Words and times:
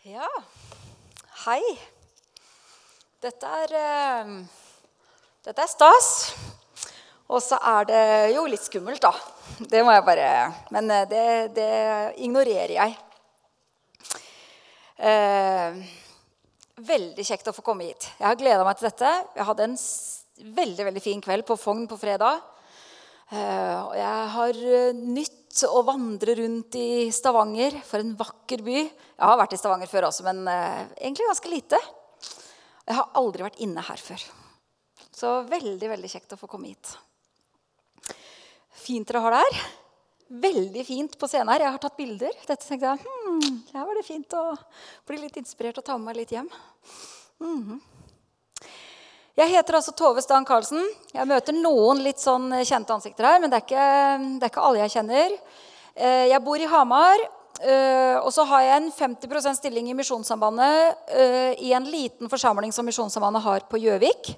Ja, 0.00 0.24
hei. 1.44 1.60
Dette 3.20 3.44
er, 3.44 3.72
eh, 3.76 4.30
dette 5.44 5.60
er 5.60 5.68
stas. 5.68 6.06
Og 7.28 7.42
så 7.44 7.58
er 7.60 7.84
det 7.84 8.04
jo 8.32 8.46
litt 8.48 8.64
skummelt, 8.64 9.02
da. 9.04 9.12
Det 9.60 9.82
må 9.84 9.92
jeg 9.92 10.06
bare 10.06 10.54
Men 10.72 10.90
eh, 10.90 11.04
det, 11.04 11.52
det 11.52 12.14
ignorerer 12.16 12.72
jeg. 12.78 12.96
Eh, 14.96 15.76
veldig 16.80 17.26
kjekt 17.28 17.52
å 17.52 17.56
få 17.58 17.60
komme 17.60 17.84
hit. 17.90 18.08
Jeg 18.16 18.24
har 18.26 18.40
gleda 18.40 18.64
meg 18.64 18.80
til 18.80 18.88
dette. 18.88 19.12
Jeg 19.36 19.48
hadde 19.50 19.68
en 19.68 19.78
veldig 20.62 20.88
veldig 20.88 21.04
fin 21.04 21.20
kveld 21.20 21.44
på 21.44 21.60
Fogn 21.60 21.84
på 21.84 22.00
fredag. 22.00 22.40
Eh, 23.36 23.76
og 23.84 23.92
jeg 24.00 24.32
har 24.38 24.64
eh, 24.64 24.96
nytt 25.50 25.64
og 25.66 25.86
vandre 25.86 26.34
rundt 26.38 26.74
i 26.78 27.10
Stavanger. 27.10 27.82
For 27.84 28.00
en 28.00 28.14
vakker 28.16 28.62
by. 28.62 28.78
Jeg 28.78 29.26
har 29.26 29.38
vært 29.38 29.54
i 29.54 29.58
Stavanger 29.58 29.88
før 29.88 30.08
også, 30.08 30.24
men 30.24 30.46
eh, 30.48 30.86
egentlig 31.00 31.26
ganske 31.26 31.50
lite. 31.50 31.78
Jeg 32.86 32.96
har 32.96 33.10
aldri 33.14 33.42
vært 33.42 33.60
inne 33.60 33.80
her 33.82 33.96
før. 33.98 34.22
Så 35.12 35.42
veldig, 35.50 35.88
veldig 35.90 36.08
kjekt 36.10 36.32
å 36.32 36.38
få 36.38 36.48
komme 36.48 36.70
hit. 36.70 36.96
Fint 38.80 39.06
dere 39.06 39.20
har 39.20 39.34
det 39.34 39.42
her. 39.42 39.60
Veldig 40.40 40.84
fint 40.86 41.18
på 41.18 41.28
scenen 41.28 41.50
her. 41.52 41.66
Jeg 41.66 41.74
har 41.74 41.82
tatt 41.82 41.98
bilder. 41.98 42.34
Dette 42.46 42.64
tenkte 42.64 42.94
jeg, 42.94 43.04
hmm, 43.04 43.62
her 43.74 43.86
var 43.86 43.98
det 43.98 44.06
fint 44.06 44.38
å 44.38 44.44
bli 45.06 45.18
litt 45.20 45.36
inspirert 45.36 45.82
og 45.82 45.84
ta 45.86 45.98
med 45.98 46.12
meg 46.12 46.22
litt 46.22 46.34
hjem. 46.34 46.50
Mhm. 47.42 47.80
Jeg 49.40 49.54
heter 49.54 49.78
altså 49.78 49.92
Tove 49.96 50.20
Stan 50.20 50.44
Karlsen. 50.44 50.82
Jeg 51.14 51.24
møter 51.24 51.54
noen 51.56 52.02
litt 52.04 52.20
sånn 52.20 52.50
kjente 52.60 52.92
ansikter 52.92 53.24
her, 53.24 53.38
men 53.40 53.48
det 53.48 53.56
er 53.56 53.64
ikke, 53.64 53.84
det 54.36 54.44
er 54.44 54.50
ikke 54.52 54.64
alle 54.66 54.82
jeg 54.82 54.92
kjenner. 54.98 55.36
Eh, 55.94 56.26
Jeg 56.28 56.42
bor 56.44 56.60
i 56.60 56.68
Hamar, 56.68 57.22
eh, 57.62 58.18
og 58.20 58.28
så 58.36 58.44
har 58.50 58.66
jeg 58.66 58.82
en 58.82 58.90
50% 58.92 59.56
stilling 59.62 59.88
i 59.88 59.96
Misjonssambandet 59.96 61.08
eh, 61.08 61.54
i 61.56 61.72
en 61.72 61.88
liten 61.88 62.28
forsamling 62.28 62.74
som 62.76 62.84
Misjonssambandet 62.84 63.46
har 63.46 63.64
på 63.70 63.80
Gjøvik. 63.80 64.34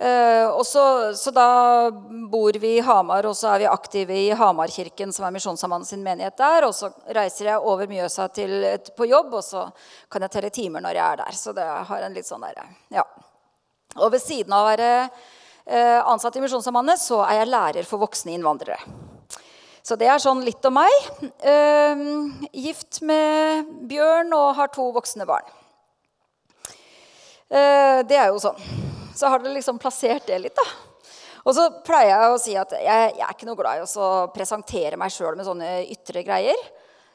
Eh, 0.00 0.64
så, 0.64 0.86
så 1.12 1.36
da 1.36 1.90
bor 2.32 2.56
vi 2.56 2.78
i 2.78 2.86
Hamar, 2.88 3.28
og 3.28 3.36
så 3.36 3.52
er 3.52 3.66
vi 3.66 3.70
aktive 3.74 4.16
i 4.16 4.32
Hamarkirken, 4.32 5.12
som 5.12 5.28
er 5.28 5.36
Misjonssambandet 5.36 5.92
sin 5.92 6.00
menighet 6.00 6.40
der. 6.40 6.70
Og 6.70 6.72
så 6.72 6.88
reiser 7.12 7.52
jeg 7.52 7.60
over 7.60 7.84
Mjøsa 7.92 8.30
til, 8.32 8.64
på 8.96 9.12
jobb, 9.12 9.36
og 9.42 9.44
så 9.44 9.68
kan 10.08 10.24
jeg 10.24 10.38
telle 10.38 10.54
timer 10.62 10.88
når 10.88 11.02
jeg 11.02 11.04
er 11.04 11.24
der. 11.26 11.40
Så 11.44 11.52
det 11.60 11.68
har 11.92 12.08
en 12.08 12.16
litt 12.16 12.32
sånn 12.32 12.48
der, 12.48 12.64
ja. 12.96 13.04
Og 14.00 14.12
ved 14.12 14.22
siden 14.22 14.52
av 14.52 14.64
å 14.64 14.70
være 14.70 14.90
eh, 15.02 16.00
ansatt 16.04 16.36
i 16.36 16.42
Misjonssambandet, 16.44 17.00
så 17.00 17.22
er 17.26 17.40
jeg 17.40 17.52
lærer 17.52 17.88
for 17.88 18.02
voksne 18.02 18.34
innvandrere. 18.36 18.78
Så 19.86 19.94
det 19.94 20.08
er 20.10 20.18
sånn 20.18 20.42
litt 20.42 20.64
om 20.66 20.74
meg. 20.74 20.94
Eh, 21.46 22.00
gift 22.58 23.00
med 23.06 23.68
Bjørn 23.86 24.34
og 24.34 24.48
har 24.58 24.72
to 24.74 24.88
voksne 24.96 25.26
barn. 25.28 25.46
Eh, 27.46 28.02
det 28.08 28.18
er 28.18 28.32
jo 28.32 28.42
sånn. 28.42 28.58
Så 29.14 29.30
har 29.30 29.40
dere 29.40 29.54
liksom 29.54 29.78
plassert 29.78 30.26
det 30.26 30.40
litt, 30.42 30.58
da. 30.58 30.66
Og 31.46 31.54
så 31.54 31.68
pleier 31.86 32.10
jeg 32.10 32.32
å 32.32 32.40
si 32.42 32.56
at 32.58 32.74
jeg, 32.74 33.12
jeg 33.14 33.22
er 33.22 33.30
ikke 33.36 33.46
noe 33.46 33.58
glad 33.60 33.78
i 33.78 33.86
å 33.86 34.10
presentere 34.34 34.98
meg 34.98 35.14
sjøl 35.14 35.38
med 35.38 35.46
sånne 35.46 35.70
ytre 35.94 36.24
greier. 36.26 36.58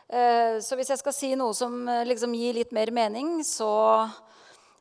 Eh, 0.08 0.64
så 0.64 0.80
hvis 0.80 0.94
jeg 0.94 1.02
skal 1.04 1.16
si 1.16 1.34
noe 1.36 1.52
som 1.56 1.84
liksom 2.08 2.32
gir 2.40 2.56
litt 2.56 2.72
mer 2.76 2.94
mening, 2.96 3.42
så 3.44 3.68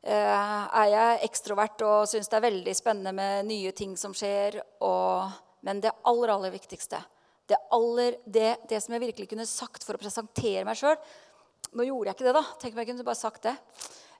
er 0.02 0.86
jeg 0.88 1.24
ekstrovert 1.26 1.82
og 1.84 2.08
syns 2.08 2.30
det 2.30 2.38
er 2.38 2.46
veldig 2.46 2.74
spennende 2.76 3.12
med 3.12 3.48
nye 3.50 3.72
ting 3.76 3.96
som 4.00 4.14
skjer. 4.16 4.56
Og, 4.86 5.32
men 5.66 5.82
det 5.84 5.92
aller, 6.08 6.32
aller 6.32 6.54
viktigste, 6.54 7.02
det, 7.50 7.58
aller, 7.74 8.16
det, 8.24 8.54
det 8.70 8.78
som 8.80 8.94
jeg 8.94 9.02
virkelig 9.08 9.28
kunne 9.32 9.48
sagt 9.48 9.84
for 9.84 9.98
å 9.98 10.02
presentere 10.02 10.64
meg 10.68 10.78
sjøl 10.78 10.96
Nå 11.76 11.84
gjorde 11.86 12.08
jeg 12.10 12.16
ikke 12.16 12.26
det, 12.26 12.32
da. 12.34 12.42
Tenk 12.58 12.74
om 12.74 12.80
jeg 12.80 12.88
kunne 12.88 13.04
bare 13.06 13.18
sagt 13.18 13.44
det. 13.46 13.52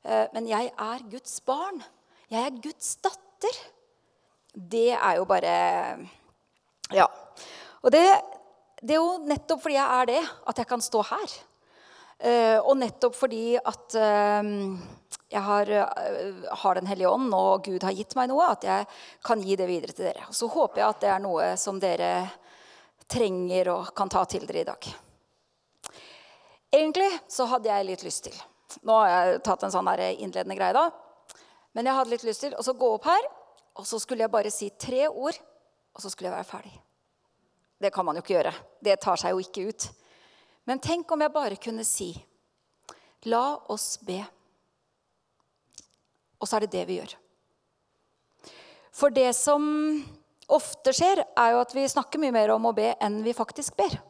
Eh, 0.04 0.26
Men 0.36 0.46
jeg 0.46 0.70
er 0.70 1.06
Guds 1.10 1.40
barn. 1.42 1.80
Jeg 2.30 2.46
er 2.46 2.58
Guds 2.62 2.92
datter. 3.02 3.56
Det 4.54 4.90
er 4.94 5.16
jo 5.19 5.24
bare 5.26 5.54
Ja. 6.94 7.08
Og 7.82 7.90
det, 7.90 8.04
det 8.82 8.94
er 8.94 9.00
jo 9.00 9.24
nettopp 9.24 9.64
fordi 9.64 9.78
jeg 9.78 10.00
er 10.02 10.10
det, 10.12 10.20
at 10.52 10.62
jeg 10.62 10.69
kan 10.69 10.84
stå 10.84 11.02
her. 11.10 11.36
Eh, 12.20 12.58
og 12.60 12.76
nettopp 12.76 13.16
fordi 13.16 13.56
at 13.56 13.96
eh, 13.98 14.54
jeg 15.30 15.41
har, 15.46 15.70
eh, 15.70 16.34
har 16.50 16.74
Den 16.74 16.86
hellige 16.86 17.08
ånd, 17.08 17.34
og 17.34 17.64
Gud 17.64 17.82
har 17.82 17.92
gitt 17.92 18.16
meg 18.16 18.28
noe, 18.28 18.50
at 18.50 18.64
jeg 18.66 18.86
kan 19.22 19.41
gi 19.41 19.56
det 19.56 19.68
videre 19.68 19.92
til 19.92 20.04
dere. 20.04 20.26
Så 20.30 20.48
håper 20.50 20.80
jeg 20.80 20.88
at 20.88 21.00
det 21.00 21.10
er 21.10 21.20
noe 21.22 21.56
som 21.56 21.78
dere 21.78 22.30
trenger 23.08 23.69
og 23.69 23.94
kan 23.94 24.08
ta 24.08 24.24
til 24.24 24.46
dere 24.46 24.60
i 24.60 24.64
dag. 24.64 24.88
Egentlig 26.72 27.10
så 27.28 27.46
hadde 27.46 27.70
jeg 27.70 27.86
litt 27.86 28.02
lyst 28.06 28.24
til 28.24 28.38
Nå 28.86 28.94
har 28.94 29.08
jeg 29.10 29.42
tatt 29.42 29.64
en 29.66 29.72
sånn 29.74 29.88
innledende 29.90 30.54
greie, 30.54 30.72
da. 30.72 30.90
Men 31.74 31.86
jeg 31.86 31.94
hadde 31.94 32.10
litt 32.10 32.22
lyst 32.22 32.40
til 32.40 32.54
å 32.54 32.62
gå 32.78 32.90
opp 32.94 33.04
her, 33.04 33.24
og 33.74 33.84
så 33.84 33.98
skulle 33.98 34.22
jeg 34.22 34.30
bare 34.30 34.50
si 34.50 34.70
tre 34.78 35.08
ord, 35.08 35.34
og 35.90 36.00
så 36.00 36.08
skulle 36.08 36.30
jeg 36.30 36.36
være 36.36 36.46
ferdig. 36.46 36.80
Det 37.80 37.90
kan 37.92 38.06
man 38.06 38.14
jo 38.14 38.22
ikke 38.22 38.36
gjøre. 38.36 38.54
Det 38.80 39.00
tar 39.02 39.19
seg 39.19 39.34
jo 39.34 39.42
ikke 39.42 39.66
ut. 39.72 39.88
Men 40.70 40.78
tenk 40.78 41.10
om 41.10 41.20
jeg 41.20 41.34
bare 41.34 41.56
kunne 41.56 41.84
si 41.84 42.12
La 43.26 43.58
oss 43.69 43.98
be. 44.06 44.22
Og 46.40 46.48
så 46.48 46.56
er 46.56 46.66
det 46.66 46.74
det 46.74 46.86
vi 46.88 46.98
gjør. 47.00 47.14
For 48.96 49.12
det 49.14 49.30
som 49.38 49.62
ofte 50.50 50.92
skjer, 50.96 51.22
er 51.38 51.54
jo 51.54 51.60
at 51.62 51.74
vi 51.76 51.86
snakker 51.88 52.20
mye 52.22 52.34
mer 52.34 52.54
om 52.56 52.66
å 52.66 52.74
be 52.76 52.92
enn 52.98 53.20
vi 53.24 53.36
faktisk 53.36 53.76
ber. 53.78 54.00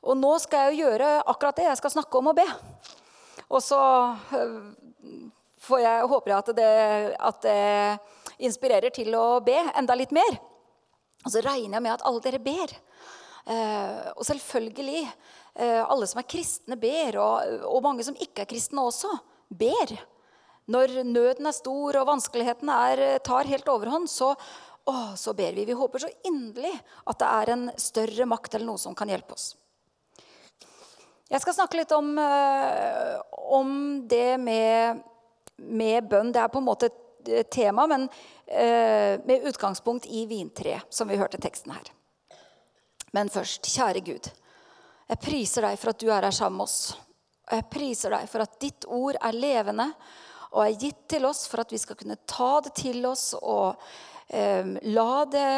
Og 0.00 0.16
nå 0.16 0.32
skal 0.40 0.70
jeg 0.70 0.78
jo 0.78 0.86
gjøre 0.88 1.10
akkurat 1.28 1.60
det. 1.60 1.68
Jeg 1.68 1.80
skal 1.80 1.92
snakke 1.94 2.18
om 2.18 2.30
å 2.32 2.36
be. 2.36 2.46
Og 3.50 3.60
så 3.62 3.80
øh, 4.36 4.54
får 5.60 5.82
jeg, 5.84 6.06
håper 6.12 6.32
jeg 6.32 6.38
at 6.38 6.52
det, 6.56 6.70
at 7.30 7.42
det 7.44 8.44
inspirerer 8.48 8.94
til 8.94 9.14
å 9.18 9.26
be 9.44 9.58
enda 9.76 9.96
litt 9.98 10.14
mer. 10.16 10.38
Og 11.20 11.34
så 11.34 11.42
regner 11.44 11.76
jeg 11.76 11.84
med 11.84 11.94
at 11.98 12.06
alle 12.08 12.22
dere 12.24 12.40
ber. 12.40 12.72
Eh, 13.50 14.06
og 14.14 14.24
selvfølgelig, 14.24 15.02
eh, 15.60 15.82
alle 15.84 16.08
som 16.08 16.22
er 16.22 16.28
kristne, 16.32 16.78
ber. 16.80 17.18
Og, 17.20 17.66
og 17.68 17.84
mange 17.84 18.06
som 18.06 18.16
ikke 18.16 18.46
er 18.46 18.50
kristne 18.50 18.86
også, 18.88 19.12
ber. 19.52 19.98
Når 20.70 21.00
nøden 21.08 21.48
er 21.48 21.56
stor 21.56 21.98
og 22.00 22.08
vanskelighetene 22.12 22.74
er, 22.92 23.04
tar 23.26 23.48
helt 23.50 23.68
overhånd, 23.70 24.10
så, 24.10 24.32
å, 24.86 24.94
så 25.18 25.34
ber 25.36 25.56
vi. 25.56 25.66
Vi 25.66 25.78
håper 25.78 26.04
så 26.04 26.10
inderlig 26.28 26.72
at 27.10 27.18
det 27.22 27.30
er 27.30 27.52
en 27.54 27.64
større 27.80 28.28
makt 28.30 28.54
eller 28.54 28.70
noe 28.70 28.82
som 28.82 28.94
kan 28.98 29.10
hjelpe 29.10 29.34
oss. 29.34 29.52
Jeg 31.30 31.42
skal 31.44 31.54
snakke 31.54 31.78
litt 31.78 31.92
om, 31.94 32.10
eh, 32.18 33.18
om 33.54 33.68
det 34.10 34.34
med, 34.42 35.02
med 35.62 36.08
bønn. 36.10 36.32
Det 36.34 36.42
er 36.42 36.50
på 36.50 36.58
en 36.58 36.66
måte 36.66 36.90
et 36.90 37.50
tema, 37.52 37.86
men 37.90 38.08
eh, 38.46 39.20
med 39.26 39.46
utgangspunkt 39.46 40.08
i 40.10 40.24
vintreet, 40.26 40.88
som 40.90 41.10
vi 41.10 41.18
hørte 41.20 41.38
teksten 41.38 41.74
her. 41.74 41.92
Men 43.14 43.30
først, 43.30 43.66
kjære 43.70 44.02
Gud, 44.06 44.30
jeg 45.10 45.22
priser 45.22 45.66
deg 45.66 45.78
for 45.78 45.92
at 45.92 46.02
du 46.02 46.10
er 46.10 46.26
her 46.26 46.34
sammen 46.34 46.62
med 46.62 46.66
oss. 46.66 46.80
Jeg 47.50 47.66
priser 47.70 48.14
deg 48.14 48.26
for 48.30 48.42
at 48.44 48.58
ditt 48.62 48.86
ord 48.86 49.18
er 49.18 49.38
levende 49.38 49.88
og 50.50 50.62
er 50.64 50.78
gitt 50.78 51.04
til 51.10 51.26
oss 51.28 51.44
for 51.50 51.62
at 51.62 51.72
vi 51.72 51.78
skal 51.78 51.98
kunne 51.98 52.18
ta 52.28 52.52
det 52.64 52.72
til 52.78 53.04
oss 53.06 53.32
og 53.38 53.78
eh, 54.28 54.66
la 54.90 55.24
det 55.30 55.50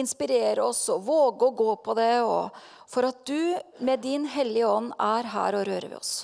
inspirere 0.00 0.64
oss 0.64 0.86
og 0.94 1.04
våge 1.04 1.50
å 1.50 1.56
gå 1.58 1.74
på 1.84 1.96
det. 1.98 2.14
Og 2.24 2.56
for 2.88 3.08
at 3.08 3.20
du 3.28 3.56
med 3.84 4.00
din 4.04 4.24
Hellige 4.30 4.70
Ånd 4.70 4.94
er 4.96 5.28
her 5.34 5.58
og 5.60 5.66
rører 5.68 5.90
ved 5.90 5.98
oss. 6.00 6.14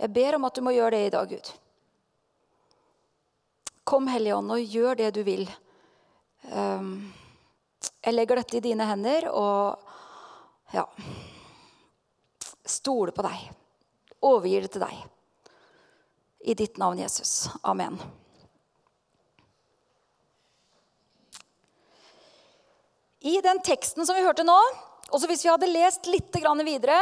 Jeg 0.00 0.12
ber 0.16 0.38
om 0.38 0.48
at 0.48 0.56
du 0.56 0.64
må 0.64 0.72
gjøre 0.74 0.96
det 0.96 1.04
i 1.06 1.12
dag, 1.14 1.36
Gud. 1.36 1.52
Kom, 3.84 4.08
Hellige 4.08 4.40
Ånd, 4.40 4.56
og 4.56 4.74
gjør 4.78 4.96
det 5.02 5.12
du 5.14 5.22
vil. 5.26 5.44
Um, 6.48 7.12
jeg 8.04 8.16
legger 8.16 8.40
dette 8.40 8.58
i 8.58 8.64
dine 8.64 8.84
hender 8.88 9.30
og 9.32 9.80
ja 10.74 10.84
Stoler 12.64 13.12
på 13.12 13.20
deg. 13.24 13.40
Overgir 14.24 14.64
det 14.64 14.70
til 14.72 14.84
deg. 14.86 15.13
I 16.44 16.54
ditt 16.54 16.76
navn, 16.76 16.98
Jesus. 16.98 17.48
Amen. 17.62 17.96
I 23.24 23.40
den 23.40 23.62
teksten 23.64 24.04
som 24.04 24.16
vi 24.16 24.24
hørte 24.26 24.44
nå, 24.44 24.58
også 25.08 25.30
hvis 25.30 25.46
vi 25.46 25.48
hadde 25.48 25.70
lest 25.72 26.10
litt 26.12 26.36
videre, 26.66 26.98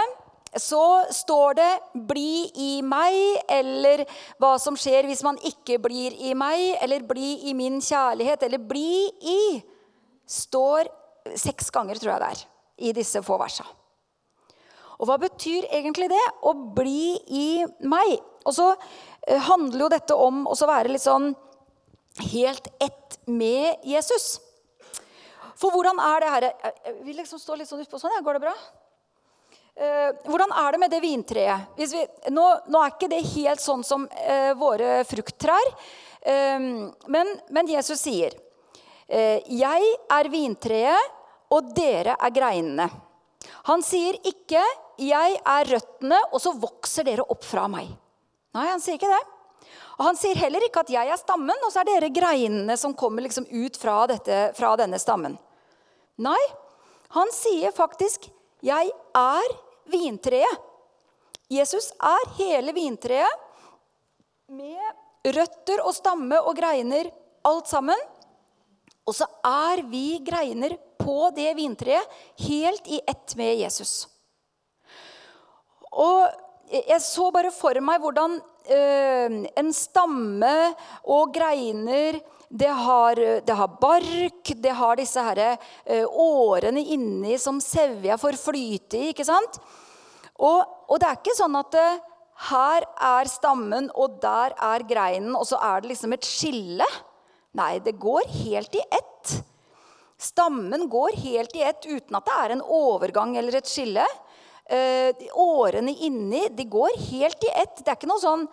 så 0.55 1.03
står 1.11 1.55
det 1.55 1.81
'bli 1.95 2.53
i 2.55 2.83
meg', 2.83 3.43
eller 3.49 4.05
hva 4.39 4.59
som 4.61 4.77
skjer 4.77 5.09
hvis 5.11 5.25
man 5.25 5.39
ikke 5.43 5.81
blir 5.83 6.13
i 6.13 6.35
meg, 6.35 6.79
eller 6.81 7.01
'bli 7.03 7.51
i 7.51 7.55
min 7.55 7.81
kjærlighet', 7.81 8.43
eller 8.43 8.59
'bli 8.59 9.11
i', 9.23 9.63
står 10.27 10.87
seks 11.35 11.71
ganger, 11.71 11.99
tror 11.99 12.13
jeg 12.13 12.21
det 12.21 12.31
er, 12.31 12.47
i 12.79 12.93
disse 12.93 13.23
få 13.23 13.39
versa. 13.39 13.65
Og 15.01 15.07
hva 15.07 15.19
betyr 15.19 15.67
egentlig 15.73 16.09
det? 16.09 16.27
Å 16.43 16.53
bli 16.75 17.19
i 17.27 17.65
meg. 17.81 18.21
Og 18.45 18.55
så 18.57 18.69
eh, 18.75 19.41
handler 19.49 19.87
jo 19.87 19.93
dette 19.93 20.19
om 20.19 20.45
å 20.51 20.57
være 20.59 20.93
litt 20.93 21.05
sånn 21.05 21.33
helt 22.33 22.69
ett 22.83 23.19
med 23.27 23.85
Jesus. 23.89 24.37
For 25.57 25.73
hvordan 25.73 26.01
er 26.03 26.23
det 26.23 26.31
her 26.33 26.45
Jeg 26.49 26.95
vil 27.07 27.21
liksom 27.21 27.39
stå 27.39 27.57
litt 27.57 27.71
sånn 27.71 27.85
utpå 27.85 28.01
sånn. 28.01 28.15
Ja, 28.17 28.25
går 28.25 28.39
det 28.39 28.47
bra? 28.49 28.55
eh, 29.77 30.11
hvordan 30.29 30.53
er 30.53 30.73
det 30.73 30.81
med 30.83 30.93
det 30.93 31.01
vintreet? 31.03 31.77
Vi, 31.77 32.05
nå, 32.35 32.47
nå, 32.69 32.83
er 32.83 32.95
ikke 32.95 33.11
det 33.13 33.23
helt 33.35 33.63
sånn 33.63 33.85
som 33.87 34.07
eh, 34.11 34.53
våre 34.59 35.03
frukttrær. 35.09 35.73
Eh, 36.21 36.59
men, 37.07 37.37
men, 37.51 37.73
Jesus 37.77 38.03
sier, 38.05 38.39
'Jeg 39.13 39.89
er 40.09 40.29
vintreet, 40.33 41.17
og 41.53 41.73
dere 41.77 42.15
er 42.17 42.33
greinene'. 42.33 42.87
Han 43.69 43.83
sier 43.85 44.17
ikke 44.25 44.63
'jeg 44.97 45.35
er 45.37 45.69
røttene, 45.69 46.21
og 46.33 46.41
så 46.41 46.55
vokser 46.57 47.05
dere 47.05 47.27
opp 47.29 47.45
fra 47.45 47.67
meg'. 47.69 47.93
Nei, 48.53 48.67
han 48.69 48.83
sier 48.83 48.99
ikke 48.99 49.11
det. 49.11 49.23
Og 49.99 50.09
Han 50.09 50.19
sier 50.19 50.35
heller 50.35 50.65
ikke 50.67 50.81
at 50.81 50.91
'jeg 50.91 51.09
er 51.09 51.21
stammen, 51.21 51.65
og 51.65 51.71
så 51.71 51.81
er 51.81 51.85
dere 51.85 52.11
greinene 52.11 52.77
som 52.79 52.95
kommer 52.95 53.23
liksom 53.23 53.47
ut 53.47 53.77
fra, 53.77 54.07
dette, 54.07 54.53
fra 54.57 54.77
denne 54.77 54.99
stammen'. 54.99 55.39
Nei, 56.19 56.41
han 57.11 57.29
sier 57.31 57.71
faktisk 57.71 58.31
'jeg 58.63 58.91
er 59.15 59.49
vintreet'. 59.89 60.61
Jesus 61.49 61.93
er 62.01 62.31
hele 62.39 62.73
vintreet 62.73 63.29
med 64.49 65.35
røtter 65.37 65.85
og 65.85 65.95
stamme 65.95 66.41
og 66.41 66.57
greiner, 66.57 67.11
alt 67.45 67.69
sammen. 67.69 67.99
Og 69.07 69.15
så 69.15 69.27
er 69.45 69.83
vi 69.83 70.19
greiner 70.25 70.79
på 70.99 71.31
det 71.35 71.55
vintreet 71.59 72.09
helt 72.47 72.87
i 72.87 73.01
ett 73.07 73.37
med 73.37 73.59
Jesus. 73.59 74.07
Og 75.93 76.31
jeg 76.71 77.01
så 77.05 77.31
bare 77.35 77.51
for 77.55 77.81
meg 77.85 78.01
hvordan 78.03 78.39
øh, 78.77 79.35
en 79.59 79.73
stamme 79.75 80.55
og 81.05 81.35
greiner 81.35 82.21
det 82.53 82.69
har, 82.69 83.17
det 83.17 83.55
har, 83.57 83.77
bark, 83.81 84.51
det 84.61 84.73
har 84.77 84.97
disse 85.01 85.23
her, 85.25 85.57
øh, 85.89 86.05
årene 86.05 86.83
inni 86.85 87.39
som 87.41 87.61
sevja 87.65 88.19
får 88.21 88.37
flyte 88.37 88.99
i. 88.99 89.13
ikke 89.15 89.25
sant? 89.25 89.57
Og, 90.37 90.61
og, 90.89 90.99
det 91.01 91.09
er 91.09 91.17
ikke 91.17 91.37
sånn 91.39 91.57
at 91.57 91.71
det, 91.73 91.87
øh, 91.97 92.09
her 92.51 92.85
er 92.99 93.31
stammen, 93.31 93.89
og 93.95 94.19
der 94.23 94.55
er 94.57 94.85
greinen, 94.89 95.35
og 95.39 95.47
så 95.47 95.61
er 95.63 95.83
det 95.83 95.93
liksom 95.93 96.15
et 96.17 96.27
skille. 96.27 96.87
Nei, 97.59 97.77
det 97.85 97.99
går 98.01 98.27
helt 98.43 98.75
i 98.75 98.83
ett. 98.83 99.35
Stammen 100.23 100.89
går 100.91 101.19
helt 101.23 101.55
i 101.59 101.65
ett 101.67 101.87
uten 101.87 102.17
at 102.19 102.27
det 102.27 102.39
er 102.39 102.55
en 102.55 102.65
overgang 102.65 103.37
eller 103.39 103.59
et 103.59 103.69
skille. 103.69 104.07
Eh, 104.71 105.15
årene 105.35 105.93
inni 106.07 106.47
de 106.55 106.65
går 106.71 106.99
helt 107.11 107.45
i 107.45 107.51
ett. 107.63 107.83
Det 107.83 107.91
er 107.91 107.99
ikke 107.99 108.11
noe 108.11 108.23
sånn 108.23 108.45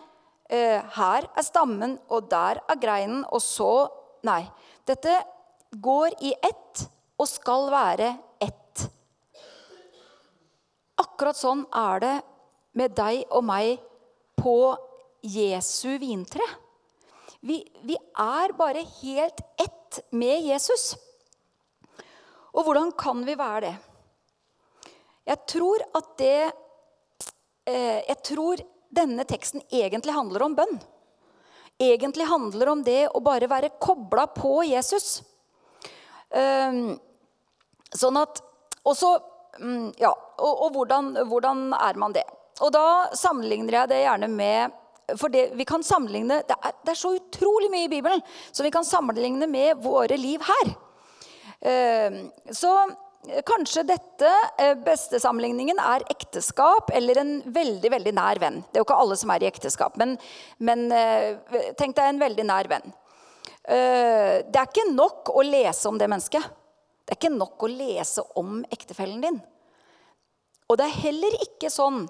eh, 0.49 0.81
Her 0.95 1.27
er 1.37 1.45
stammen, 1.45 1.99
og 2.09 2.29
der 2.31 2.61
er 2.65 2.81
greinen, 2.81 3.23
og 3.29 3.43
så 3.43 3.71
Nei. 4.27 4.41
Dette 4.83 5.13
går 5.71 6.17
i 6.27 6.33
ett 6.43 6.81
og 7.15 7.27
skal 7.29 7.69
være 7.71 8.09
ett. 8.43 8.81
Akkurat 10.99 11.39
sånn 11.39 11.61
er 11.71 12.01
det 12.03 12.15
med 12.75 12.97
deg 12.97 13.21
og 13.31 13.45
meg 13.47 13.79
på 14.39 14.57
Jesu 15.23 15.95
vintre. 16.01 16.43
Vi, 17.39 17.61
vi 17.87 17.95
er 17.95 18.51
bare 18.59 18.83
helt 18.99 19.39
ett 19.55 20.01
med 20.11 20.43
Jesus. 20.49 20.97
Og 22.51 22.65
hvordan 22.65 22.91
kan 22.99 23.23
vi 23.23 23.37
være 23.39 23.61
det? 23.69 23.75
Jeg 25.29 25.45
tror 25.49 25.83
at 25.93 26.13
det 26.17 26.51
eh, 27.69 27.99
Jeg 28.07 28.17
tror 28.25 28.61
denne 28.89 29.25
teksten 29.29 29.61
egentlig 29.69 30.15
handler 30.15 30.47
om 30.47 30.55
bønn. 30.57 30.79
Egentlig 31.79 32.25
handler 32.27 32.71
om 32.71 32.81
det 32.83 33.03
å 33.13 33.21
bare 33.23 33.47
være 33.47 33.75
kobla 33.79 34.25
på 34.33 34.63
Jesus. 34.67 35.21
Ehm, 36.35 36.97
sånn 37.93 38.17
at 38.19 38.41
Og 38.85 38.97
så 38.97 39.13
mm, 39.61 39.93
Ja, 40.01 40.11
og, 40.11 40.65
og 40.65 40.75
hvordan, 40.75 41.13
hvordan, 41.29 41.63
er 41.77 42.01
man 42.01 42.13
det? 42.13 42.25
Og 42.65 42.73
da 42.75 43.13
sammenligner 43.15 43.81
jeg 43.81 43.91
det 43.93 44.03
gjerne 44.03 44.29
med 44.33 44.77
for 45.17 45.31
det, 45.33 45.55
vi 45.57 45.65
kan 45.65 45.81
sammenligne, 45.81 46.43
det 46.45 46.53
er, 46.53 46.73
det 46.85 46.91
er 46.93 46.97
så 46.99 47.15
utrolig 47.15 47.71
mye 47.73 47.87
i 47.87 47.89
Bibelen 47.89 48.19
som 48.51 48.61
vi 48.61 48.69
kan 48.69 48.85
sammenligne 48.85 49.47
med 49.49 49.79
våre 49.81 50.17
liv 50.21 50.43
her. 50.45 50.73
Ehm, 51.65 52.19
så 52.53 52.75
Kanskje 53.27 53.83
dette 53.83 54.29
eh, 54.57 54.77
beste 54.79 55.19
sammenligningen 55.19 55.79
er 55.83 56.05
ekteskap 56.09 56.87
eller 56.95 57.19
en 57.19 57.33
veldig 57.51 57.91
veldig 57.91 58.13
nær 58.15 58.39
venn. 58.39 58.61
Det 58.63 58.79
er 58.79 58.81
jo 58.81 58.87
ikke 58.87 58.99
alle 59.03 59.17
som 59.19 59.33
er 59.33 59.43
i 59.43 59.49
ekteskap, 59.49 59.97
men, 59.99 60.15
men 60.63 60.85
eh, 60.95 61.73
tenk 61.77 61.97
deg 61.97 62.13
en 62.13 62.21
veldig 62.21 62.45
nær 62.47 62.69
venn. 62.71 62.87
Eh, 63.67 64.39
det 64.47 64.55
er 64.55 64.69
ikke 64.69 64.87
nok 64.93 65.33
å 65.35 65.43
lese 65.43 65.91
om 65.91 65.99
det 65.99 66.07
mennesket. 66.07 66.47
Det 67.03 67.13
er 67.13 67.19
ikke 67.19 67.35
nok 67.35 67.67
å 67.67 67.71
lese 67.73 68.23
om 68.39 68.61
ektefellen 68.71 69.19
din. 69.25 69.41
Og 70.69 70.79
det 70.79 70.87
er 70.87 71.01
heller 71.09 71.35
ikke 71.43 71.73
sånn 71.73 72.05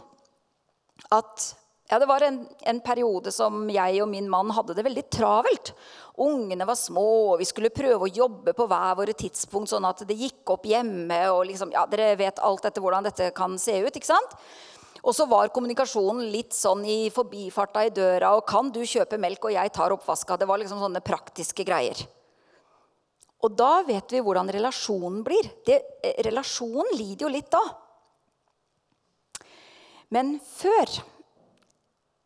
at 1.15 1.49
ja, 1.89 1.99
Det 1.99 2.05
var 2.05 2.21
en, 2.21 2.47
en, 2.61 2.79
periode 2.85 3.31
som 3.33 3.63
jeg 3.73 4.01
og 4.03 4.09
min 4.11 4.27
mann 4.29 4.51
hadde 4.53 4.75
det 4.77 4.85
veldig 4.85 5.03
travelt. 5.09 5.71
Ungene 6.21 6.67
var 6.69 6.77
små, 6.77 7.33
og 7.33 7.39
vi 7.41 7.47
skulle 7.49 7.73
prøve 7.73 8.05
å 8.05 8.11
jobbe 8.13 8.53
på 8.53 8.67
hver 8.69 8.97
våre 8.99 9.15
tidspunkt, 9.17 9.71
sånn 9.71 9.87
at 9.89 10.03
det 10.05 10.17
gikk 10.19 10.53
opp 10.53 10.67
hjemme. 10.69 11.17
og 11.33 11.47
liksom, 11.49 11.73
ja, 11.73 11.87
Dere 11.89 12.11
vet 12.19 12.43
alt 12.45 12.69
etter 12.69 12.85
hvordan 12.85 13.09
dette 13.09 13.31
kan 13.33 13.57
se 13.57 13.79
ut. 13.81 13.95
ikke 13.95 14.11
sant? 14.11 14.37
Og 15.01 15.15
så 15.15 15.25
var 15.31 15.49
kommunikasjonen 15.55 16.29
litt 16.29 16.53
sånn 16.53 16.83
i 16.85 17.09
forbifarta 17.09 17.87
i 17.87 17.89
døra. 17.89 18.35
Og 18.37 18.45
'kan 18.45 18.69
du 18.69 18.81
kjøpe 18.81 19.17
melk, 19.17 19.45
og 19.45 19.53
jeg 19.57 19.73
tar 19.73 19.89
oppvaska'? 19.89 20.37
Det 20.37 20.47
var 20.47 20.59
liksom 20.59 20.79
sånne 20.79 21.01
praktiske 21.01 21.65
greier. 21.65 22.05
Og 23.41 23.55
da 23.55 23.81
vet 23.87 24.11
vi 24.11 24.19
hvordan 24.19 24.51
relasjonen 24.51 25.23
blir. 25.23 25.49
Det, 25.65 25.81
eh, 26.03 26.21
relasjonen 26.23 26.91
lider 26.93 27.25
jo 27.25 27.29
litt 27.29 27.49
da. 27.49 27.61
Men 30.11 30.39
før 30.39 31.01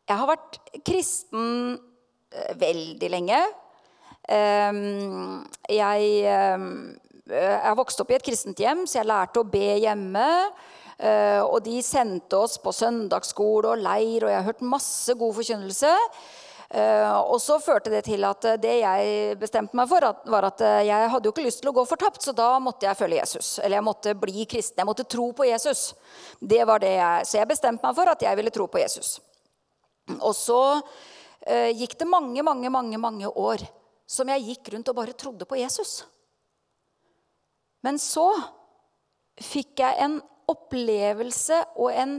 jeg 0.04 0.20
har 0.20 0.28
vært 0.28 0.60
kristen 0.84 1.78
eh, 2.34 2.54
veldig 2.60 3.10
lenge. 3.12 3.40
Ehm, 4.32 5.42
jeg, 5.72 6.12
eh, 6.28 6.68
jeg 7.34 7.80
vokste 7.80 8.04
opp 8.04 8.14
i 8.14 8.20
et 8.20 8.26
kristent 8.26 8.60
hjem, 8.60 8.86
så 8.88 9.00
jeg 9.00 9.10
lærte 9.10 9.44
å 9.44 9.48
be 9.48 9.78
hjemme. 9.80 10.28
Eh, 11.00 11.42
og 11.42 11.64
de 11.66 11.80
sendte 11.84 12.38
oss 12.38 12.60
på 12.62 12.74
søndagsskole 12.76 13.74
og 13.74 13.84
leir, 13.84 14.26
og 14.26 14.32
jeg 14.32 14.40
har 14.42 14.50
hørt 14.52 14.66
masse 14.76 15.20
god 15.20 15.38
forkynnelse. 15.42 16.00
Og 16.74 17.36
så 17.38 17.60
førte 17.62 17.92
det 17.94 18.00
til 18.08 18.24
at 18.26 18.48
det 18.58 18.72
jeg 18.80 19.36
bestemte 19.38 19.78
meg 19.78 19.86
for, 19.92 20.02
var 20.26 20.48
at 20.48 20.64
jeg 20.82 21.10
hadde 21.12 21.30
jo 21.30 21.34
ikke 21.36 21.44
lyst 21.46 21.60
til 21.62 21.70
å 21.70 21.74
gå 21.76 21.84
fortapt, 21.86 22.24
så 22.26 22.34
da 22.34 22.48
måtte 22.58 22.88
jeg 22.88 22.98
følge 22.98 23.20
Jesus. 23.20 23.50
Eller 23.60 23.78
jeg 23.78 23.86
måtte 23.86 24.16
bli 24.18 24.48
kristen. 24.50 24.82
Jeg 24.82 24.90
måtte 24.90 25.06
tro 25.06 25.28
på 25.38 25.46
Jesus. 25.46 25.84
Det 26.42 26.64
var 26.66 26.82
det 26.82 26.96
jeg, 26.96 27.28
så 27.30 27.38
jeg 27.38 27.52
bestemte 27.52 27.86
meg 27.86 27.94
for 28.00 28.10
at 28.16 28.26
jeg 28.26 28.42
ville 28.42 28.56
tro 28.58 28.66
på 28.66 28.82
Jesus. 28.82 29.20
Og 30.20 30.34
så 30.36 30.60
eh, 31.48 31.72
gikk 31.78 31.96
det 32.00 32.10
mange, 32.10 32.44
mange, 32.44 32.72
mange, 32.74 33.00
mange 33.00 33.30
år 33.30 33.64
som 34.10 34.30
jeg 34.30 34.46
gikk 34.50 34.74
rundt 34.74 34.92
og 34.92 34.98
bare 34.98 35.16
trodde 35.18 35.48
på 35.48 35.60
Jesus. 35.62 36.02
Men 37.84 38.00
så 38.00 38.28
fikk 39.40 39.82
jeg 39.84 40.00
en 40.04 40.20
opplevelse 40.52 41.60
og 41.80 41.92
en 41.96 42.18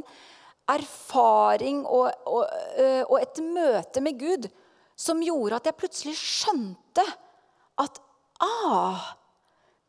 erfaring 0.72 1.82
og, 1.84 2.08
og, 2.24 2.44
eh, 2.80 3.02
og, 3.04 3.18
et 3.20 3.40
møte 3.44 4.00
med 4.04 4.16
Gud 4.20 4.48
som 4.96 5.20
gjorde 5.24 5.58
at 5.58 5.68
jeg 5.68 5.78
plutselig 5.80 6.14
skjønte 6.16 7.04
at 7.82 8.00
ah, 8.44 9.12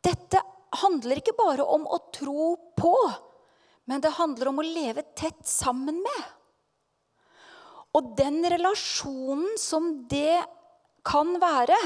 dette 0.04 0.42
handler 0.82 1.22
ikke 1.22 1.36
bare 1.38 1.64
om 1.64 1.86
å 1.88 2.02
tro 2.14 2.56
på, 2.76 2.96
men 3.88 4.02
det 4.04 4.18
handler 4.18 4.50
om 4.52 4.60
å 4.60 4.66
leve 4.66 5.06
tett 5.16 5.46
sammen 5.48 6.02
med. 6.04 6.24
Og 7.96 8.12
den 8.18 8.44
relasjonen 8.52 9.56
som 9.60 9.92
det 10.12 10.42
kan 11.06 11.36
være, 11.40 11.78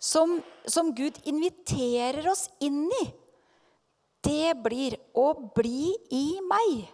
som, 0.00 0.38
som 0.68 0.92
Gud 0.96 1.18
inviterer 1.28 2.28
oss 2.30 2.46
inn 2.64 2.86
i, 3.02 3.04
det 4.26 4.56
blir 4.64 4.96
å 5.16 5.30
bli 5.56 5.92
i 6.14 6.26
meg. 6.44 6.86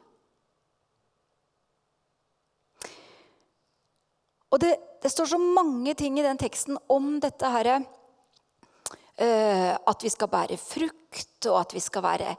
Og 4.52 4.61
det, 4.61 4.75
det, 5.00 5.09
står 5.12 5.30
så 5.30 5.38
mange 5.40 5.94
ting 5.97 6.18
i 6.18 6.25
den 6.25 6.40
teksten 6.40 6.76
om 6.92 7.14
dette 7.25 7.49
herre 7.49 7.78
uh, 7.80 9.73
At 9.88 10.04
vi 10.04 10.11
skal 10.12 10.28
bære 10.28 10.59
frukt, 10.61 11.38
og 11.49 11.56
at 11.62 11.73
vi 11.73 11.80
skal 11.80 12.04
være 12.04 12.35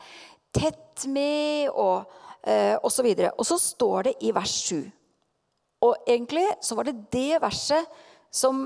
tett 0.53 1.07
med, 1.09 1.71
og 1.73 2.05
uh, 2.45 2.75
osv. 2.85 3.07
Og, 3.15 3.23
så 3.23 3.31
og 3.31 3.49
så 3.49 3.57
står 3.57 4.11
det 4.11 4.13
i 4.29 4.35
vers 4.35 4.59
7 4.69 4.83
og 5.83 6.07
egentlig 6.07 6.45
så 6.63 6.77
var 6.79 6.87
det 6.87 6.95
det 7.11 7.41
verset 7.43 7.89
som, 8.33 8.63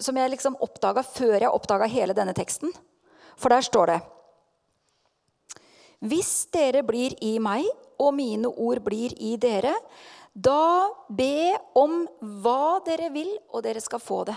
som 0.00 0.16
jeg 0.18 0.32
liksom 0.32 0.56
oppdaga 0.64 1.04
før 1.06 1.36
jeg 1.36 1.52
oppdaga 1.52 1.88
hele 1.90 2.16
denne 2.16 2.34
teksten. 2.36 2.72
For 3.38 3.52
der 3.52 3.64
står 3.64 3.92
det 3.92 4.00
Hvis 6.10 6.48
dere 6.52 6.82
blir 6.86 7.14
i 7.20 7.36
meg, 7.42 7.68
og 8.00 8.14
mine 8.16 8.48
ord 8.48 8.80
blir 8.80 9.12
i 9.20 9.34
dere, 9.36 9.74
da 10.32 10.88
be 11.12 11.52
om 11.76 12.06
hva 12.40 12.80
dere 12.86 13.10
vil, 13.12 13.28
og 13.52 13.60
dere 13.66 13.82
skal 13.84 14.00
få 14.00 14.22
det. 14.30 14.36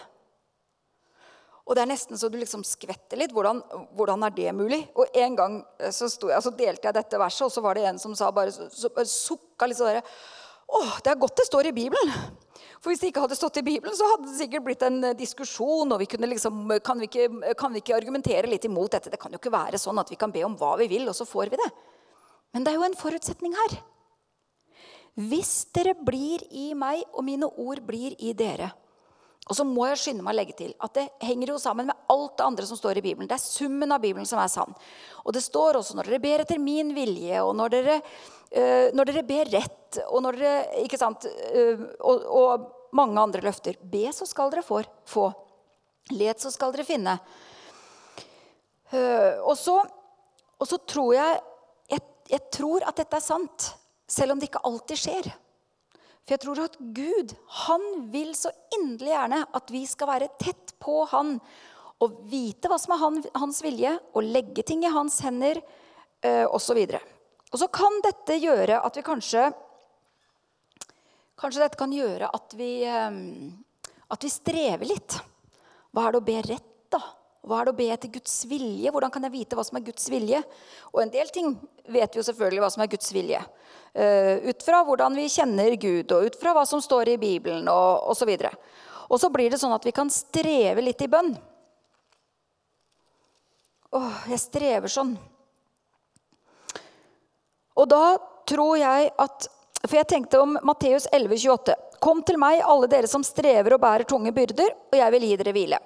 Og 1.64 1.78
det 1.78 1.84
er 1.86 1.92
nesten 1.94 2.20
så 2.20 2.28
du 2.28 2.36
liksom 2.36 2.66
skvetter 2.68 3.22
litt. 3.22 3.32
Hvordan, 3.32 3.62
hvordan 3.96 4.26
er 4.28 4.34
det 4.36 4.52
mulig? 4.58 4.82
Og 5.00 5.16
en 5.16 5.38
gang 5.38 5.54
eh, 5.80 5.94
så, 5.96 6.10
jeg, 6.12 6.44
så, 6.44 6.52
delte 6.52 6.90
jeg 6.90 6.98
dette 6.98 7.22
verset, 7.22 7.46
og 7.48 7.54
så 7.56 7.64
var 7.64 7.80
det 7.80 7.86
en 7.88 8.02
som 8.02 8.16
sa 8.20 8.34
bare, 8.36 8.52
sukka 8.52 9.70
litt 9.70 9.80
sånn 9.80 10.02
Å, 10.74 10.82
det 11.06 11.12
er 11.12 11.22
godt 11.22 11.38
det 11.38 11.46
står 11.50 11.70
i 11.70 11.76
Bibelen. 11.76 12.12
For 12.84 12.92
hvis 12.92 13.00
det 13.00 13.14
ikke 13.14 13.24
hadde 13.24 13.38
stått 13.38 13.62
i 13.62 13.66
Bibelen, 13.66 13.96
så 13.96 14.08
hadde 14.10 14.28
det 14.28 14.36
sikkert 14.40 14.66
blitt 14.66 14.84
en 14.84 15.00
eh, 15.08 15.16
diskusjon. 15.16 15.94
og 15.94 16.02
vi 16.02 16.10
kunne 16.12 16.28
liksom, 16.32 16.66
kan 16.84 17.00
vi, 17.00 17.08
ikke, 17.08 17.56
kan 17.60 17.72
vi 17.72 17.84
ikke 17.84 17.96
argumentere 17.96 18.50
litt 18.50 18.68
imot 18.68 18.92
dette? 18.98 19.14
Det 19.14 19.22
kan 19.22 19.32
jo 19.32 19.40
ikke 19.40 19.54
være 19.54 19.80
sånn 19.82 20.02
at 20.02 20.12
vi 20.12 20.20
kan 20.20 20.34
be 20.34 20.44
om 20.48 20.58
hva 20.60 20.76
vi 20.82 20.90
vil, 20.92 21.08
og 21.08 21.16
så 21.16 21.28
får 21.30 21.54
vi 21.54 21.62
det. 21.62 21.72
Men 22.54 22.66
det 22.66 22.74
er 22.74 22.80
jo 22.82 22.88
en 22.90 23.00
forutsetning 23.00 23.56
her. 23.58 23.78
Hvis 25.30 25.54
dere 25.76 25.94
blir 25.96 26.44
i 26.50 26.72
meg, 26.78 27.06
og 27.14 27.26
mine 27.26 27.48
ord 27.62 27.84
blir 27.86 28.18
i 28.20 28.34
dere, 28.36 28.72
og 29.44 29.58
så 29.58 29.66
må 29.68 29.84
jeg 29.90 30.00
skynde 30.00 30.24
meg 30.24 30.32
å 30.32 30.38
legge 30.38 30.56
til 30.56 30.72
at 30.86 30.94
det 30.96 31.04
henger 31.24 31.52
jo 31.52 31.58
sammen 31.60 31.90
med 31.90 32.06
alt 32.12 32.38
det 32.40 32.46
andre 32.46 32.68
som 32.68 32.80
står 32.80 33.00
i 33.00 33.04
Bibelen. 33.04 33.28
Det 33.28 33.36
er 33.36 33.44
summen 33.44 33.92
av 33.92 34.00
Bibelen 34.04 34.28
som 34.28 34.40
er 34.40 34.52
sann. 34.52 34.72
Og 35.24 35.36
det 35.36 35.44
står 35.44 35.82
også 35.82 35.98
når 35.98 36.08
dere 36.08 36.24
ber 36.24 36.44
etter 36.46 36.62
min 36.64 36.94
vilje, 36.96 37.42
og 37.44 37.52
når 37.60 37.74
dere, 37.74 37.98
når 38.94 39.10
dere 39.10 39.26
ber 39.26 39.50
rett, 39.50 39.98
og 40.10 40.22
dere 40.38 41.00
sant? 41.02 41.26
Uh, 41.54 41.88
og, 42.06 42.26
og, 42.30 42.70
mange 42.94 43.18
andre 43.18 43.42
løfter. 43.42 43.80
Be, 43.90 44.06
så 44.14 44.28
skal 44.30 44.52
dere 44.54 44.62
få. 44.66 44.84
få. 45.10 45.32
Let, 46.14 46.44
så 46.44 46.52
skal 46.54 46.74
dere 46.76 46.86
finne. 46.86 47.16
Uh, 48.94 49.42
og, 49.42 49.56
så, 49.58 49.80
og 50.62 50.70
så 50.70 50.78
tror 50.86 51.16
jeg, 51.18 51.40
jeg 51.96 52.02
Jeg 52.34 52.50
tror 52.56 52.86
at 52.88 52.98
dette 53.02 53.18
er 53.18 53.26
sant, 53.26 53.66
selv 54.08 54.34
om 54.34 54.40
det 54.40 54.48
ikke 54.52 54.62
alltid 54.64 55.02
skjer. 55.02 55.32
For 56.24 56.36
jeg 56.36 56.44
tror 56.46 56.62
at 56.64 56.78
Gud 56.96 57.34
han 57.66 57.84
vil 58.14 58.32
så 58.38 58.54
inderlig 58.78 59.12
gjerne 59.12 59.42
at 59.60 59.74
vi 59.74 59.82
skal 59.90 60.08
være 60.08 60.30
tett 60.40 60.72
på 60.80 61.02
han 61.12 61.36
og 62.02 62.22
vite 62.32 62.70
hva 62.72 62.78
som 62.80 62.94
er 62.96 63.02
han, 63.02 63.20
hans 63.36 63.60
vilje, 63.64 63.92
og 64.16 64.24
legge 64.24 64.64
ting 64.64 64.86
i 64.86 64.92
hans 64.92 65.20
hender 65.26 65.60
osv. 66.56 66.80
Og, 67.54 67.60
så 67.62 67.70
kan 67.70 68.00
dette 68.02 68.40
gjøre 68.42 68.82
at 68.82 68.98
vi 68.98 69.06
kanskje 69.06 69.52
Kanskje 71.38 71.64
dette 71.64 71.78
kan 71.80 71.92
gjøre 71.92 72.30
at 72.32 72.54
vi, 72.56 72.86
øh, 72.88 73.16
at 74.14 74.24
vi 74.24 74.30
strever 74.32 74.88
litt. 74.88 75.16
Hva 75.92 76.06
er 76.06 76.14
det 76.14 76.20
å 76.22 76.26
be 76.28 76.36
rett, 76.46 76.70
da? 76.94 77.02
Hva 77.44 77.58
er 77.60 77.68
det 77.68 77.74
å 77.74 77.76
be 77.76 77.88
etter 77.92 78.12
Guds 78.14 78.36
vilje? 78.48 78.92
Hvordan 78.94 79.12
kan 79.12 79.26
jeg 79.28 79.34
vite 79.34 79.58
hva 79.58 79.66
som 79.68 79.76
er 79.76 79.84
Guds 79.84 80.06
vilje? 80.14 80.40
Og 80.94 81.02
en 81.04 81.12
del 81.12 81.32
ting 81.34 81.50
vet 81.92 82.14
vi 82.14 82.22
jo 82.22 82.26
selvfølgelig 82.30 82.64
hva 82.64 82.70
som 82.72 82.86
er 82.86 82.92
Guds 82.94 83.12
vilje. 83.12 83.42
Uh, 83.92 84.46
ut 84.48 84.64
fra 84.64 84.80
hvordan 84.88 85.18
vi 85.20 85.26
kjenner 85.34 85.76
Gud, 85.76 86.14
og 86.16 86.30
ut 86.30 86.38
fra 86.40 86.54
hva 86.56 86.64
som 86.70 86.80
står 86.82 87.12
i 87.16 87.20
Bibelen 87.20 87.68
og 87.68 88.08
osv. 88.14 88.32
Og, 88.32 88.72
og 89.10 89.20
så 89.20 89.32
blir 89.34 89.52
det 89.52 89.60
sånn 89.60 89.76
at 89.76 89.84
vi 89.84 89.92
kan 89.96 90.14
streve 90.14 90.86
litt 90.86 91.04
i 91.04 91.12
bønn. 91.12 91.34
Åh, 93.94 94.24
jeg 94.32 94.42
strever 94.42 94.90
sånn. 94.90 95.18
Og 97.84 97.90
da 97.92 98.04
tror 98.48 98.78
jeg 98.80 99.12
at 99.20 99.50
For 99.84 100.00
jeg 100.00 100.08
tenkte 100.08 100.40
om 100.40 100.54
Matteus 100.64 101.10
11, 101.12 101.36
28. 101.44 101.74
Kom 102.04 102.22
til 102.24 102.38
meg, 102.40 102.62
alle 102.64 102.88
dere 102.88 103.08
som 103.12 103.24
strever 103.24 103.76
og 103.76 103.82
bærer 103.84 104.08
tunge 104.08 104.32
byrder, 104.32 104.70
og 104.92 104.96
jeg 104.96 105.12
vil 105.12 105.26
gi 105.28 105.36
dere 105.42 105.54
hvile. 105.56 105.80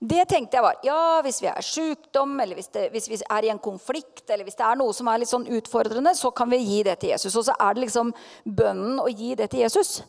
Det 0.00 0.24
tenkte 0.26 0.56
jeg 0.56 0.64
var 0.64 0.80
Ja, 0.82 1.20
hvis 1.22 1.38
vi 1.42 1.46
er 1.50 1.62
sykdom, 1.62 2.32
eller 2.42 2.58
hvis, 2.58 2.70
det, 2.74 2.88
hvis, 2.90 3.06
vi 3.12 3.18
er 3.22 3.46
i 3.46 3.52
en 3.52 3.62
konflikt, 3.62 4.24
eller 4.26 4.42
hvis 4.48 4.58
det 4.58 4.66
er 4.66 4.78
noe 4.80 4.94
som 4.96 5.10
er 5.12 5.20
litt 5.22 5.30
sånn 5.30 5.46
utfordrende, 5.46 6.16
så 6.18 6.32
kan 6.34 6.50
vi 6.50 6.58
gi 6.64 6.80
det 6.88 6.96
til 7.02 7.12
Jesus. 7.12 7.36
Og 7.36 7.46
så 7.46 7.54
er 7.54 7.76
det 7.76 7.84
liksom 7.84 8.10
bønnen 8.42 8.98
å 8.98 9.06
gi 9.12 9.36
det 9.38 9.50
til 9.52 9.62
Jesus. 9.66 10.00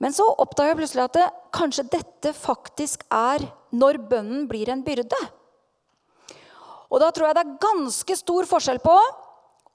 Men 0.00 0.16
så 0.16 0.24
oppdaga 0.40 0.72
jeg 0.72 0.80
plutselig 0.80 1.04
at 1.04 1.18
det, 1.18 1.28
kanskje 1.56 1.88
dette 1.98 2.32
faktisk 2.36 3.04
er 3.12 3.44
når 3.76 4.00
bønnen 4.08 4.48
blir 4.48 4.72
en 4.72 4.84
byrde. 4.86 5.20
Og 6.88 7.02
da 7.02 7.12
tror 7.12 7.28
jeg 7.28 7.36
det 7.36 7.44
er 7.44 7.62
ganske 7.66 8.20
stor 8.24 8.48
forskjell 8.48 8.80
på 8.84 8.96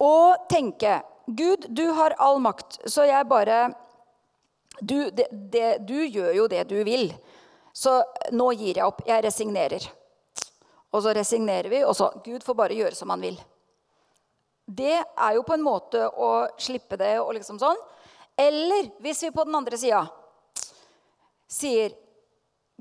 å 0.02 0.36
tenke 0.50 1.02
Gud, 1.28 1.68
du 1.70 1.86
har 1.96 2.16
all 2.20 2.42
makt, 2.44 2.82
så 2.90 3.06
jeg 3.08 3.28
bare 3.30 3.70
du, 4.82 5.12
det, 5.14 5.28
det, 5.32 5.78
du 5.86 6.00
gjør 6.06 6.34
jo 6.34 6.48
det 6.50 6.64
du 6.70 6.80
vil. 6.84 7.12
Så 7.74 8.02
nå 8.34 8.50
gir 8.58 8.80
jeg 8.80 8.88
opp. 8.88 9.04
Jeg 9.08 9.24
resignerer. 9.24 9.86
Og 10.92 11.04
så 11.06 11.14
resignerer 11.16 11.70
vi, 11.72 11.84
og 11.86 11.96
så 11.96 12.10
Gud 12.26 12.44
får 12.44 12.58
bare 12.58 12.76
gjøre 12.76 12.98
som 12.98 13.14
han 13.14 13.22
vil. 13.24 13.38
Det 14.66 14.98
er 14.98 15.36
jo 15.38 15.46
på 15.48 15.56
en 15.56 15.64
måte 15.64 16.04
å 16.10 16.32
slippe 16.60 16.98
det 17.00 17.14
og 17.22 17.34
liksom 17.38 17.60
sånn. 17.62 17.80
Eller 18.40 18.90
hvis 19.04 19.24
vi 19.28 19.32
på 19.36 19.46
den 19.48 19.56
andre 19.56 19.80
sida 19.80 20.04
sier 21.52 21.94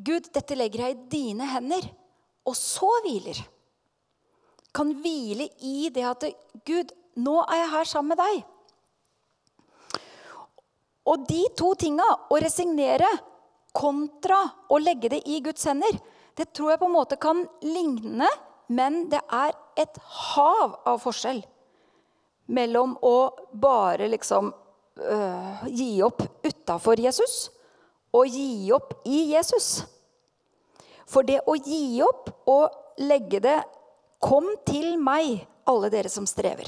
Gud, 0.00 0.30
dette 0.32 0.56
legger 0.56 0.86
jeg 0.86 0.94
i 0.94 1.08
dine 1.12 1.46
hender, 1.50 1.84
og 2.48 2.56
så 2.56 2.88
hviler. 3.04 3.36
Kan 4.72 4.94
hvile 5.02 5.50
i 5.66 5.90
det 5.92 6.06
at 6.08 6.24
Gud, 6.64 6.94
nå 7.18 7.40
er 7.46 7.62
jeg 7.62 7.72
her 7.74 7.88
sammen 7.88 8.14
med 8.14 8.20
deg. 8.20 8.44
Og 11.10 11.26
de 11.26 11.42
to 11.58 11.72
tinga, 11.78 12.06
å 12.30 12.38
resignere 12.42 13.08
kontra 13.74 14.40
å 14.70 14.78
legge 14.82 15.10
det 15.12 15.22
i 15.30 15.40
Guds 15.42 15.64
hender, 15.66 15.96
det 16.38 16.50
tror 16.54 16.72
jeg 16.72 16.80
på 16.80 16.88
en 16.88 16.94
måte 16.94 17.18
kan 17.20 17.42
ligne, 17.64 18.28
men 18.70 19.04
det 19.10 19.20
er 19.34 19.54
et 19.80 19.98
hav 20.34 20.76
av 20.86 21.00
forskjell 21.02 21.42
mellom 22.50 22.96
å 23.06 23.16
bare 23.52 24.08
liksom 24.10 24.50
øh, 24.50 25.64
gi 25.70 25.90
opp 26.06 26.22
utafor 26.46 27.02
Jesus 27.02 27.48
og 28.14 28.30
gi 28.30 28.70
opp 28.74 28.94
i 29.06 29.30
Jesus. 29.32 29.82
For 31.10 31.26
det 31.26 31.40
å 31.46 31.56
gi 31.58 32.00
opp 32.06 32.30
og 32.50 33.02
legge 33.02 33.42
det 33.42 33.58
Kom 34.20 34.50
til 34.68 34.98
meg, 35.00 35.46
alle 35.64 35.88
dere 35.88 36.10
som 36.12 36.26
strever. 36.28 36.66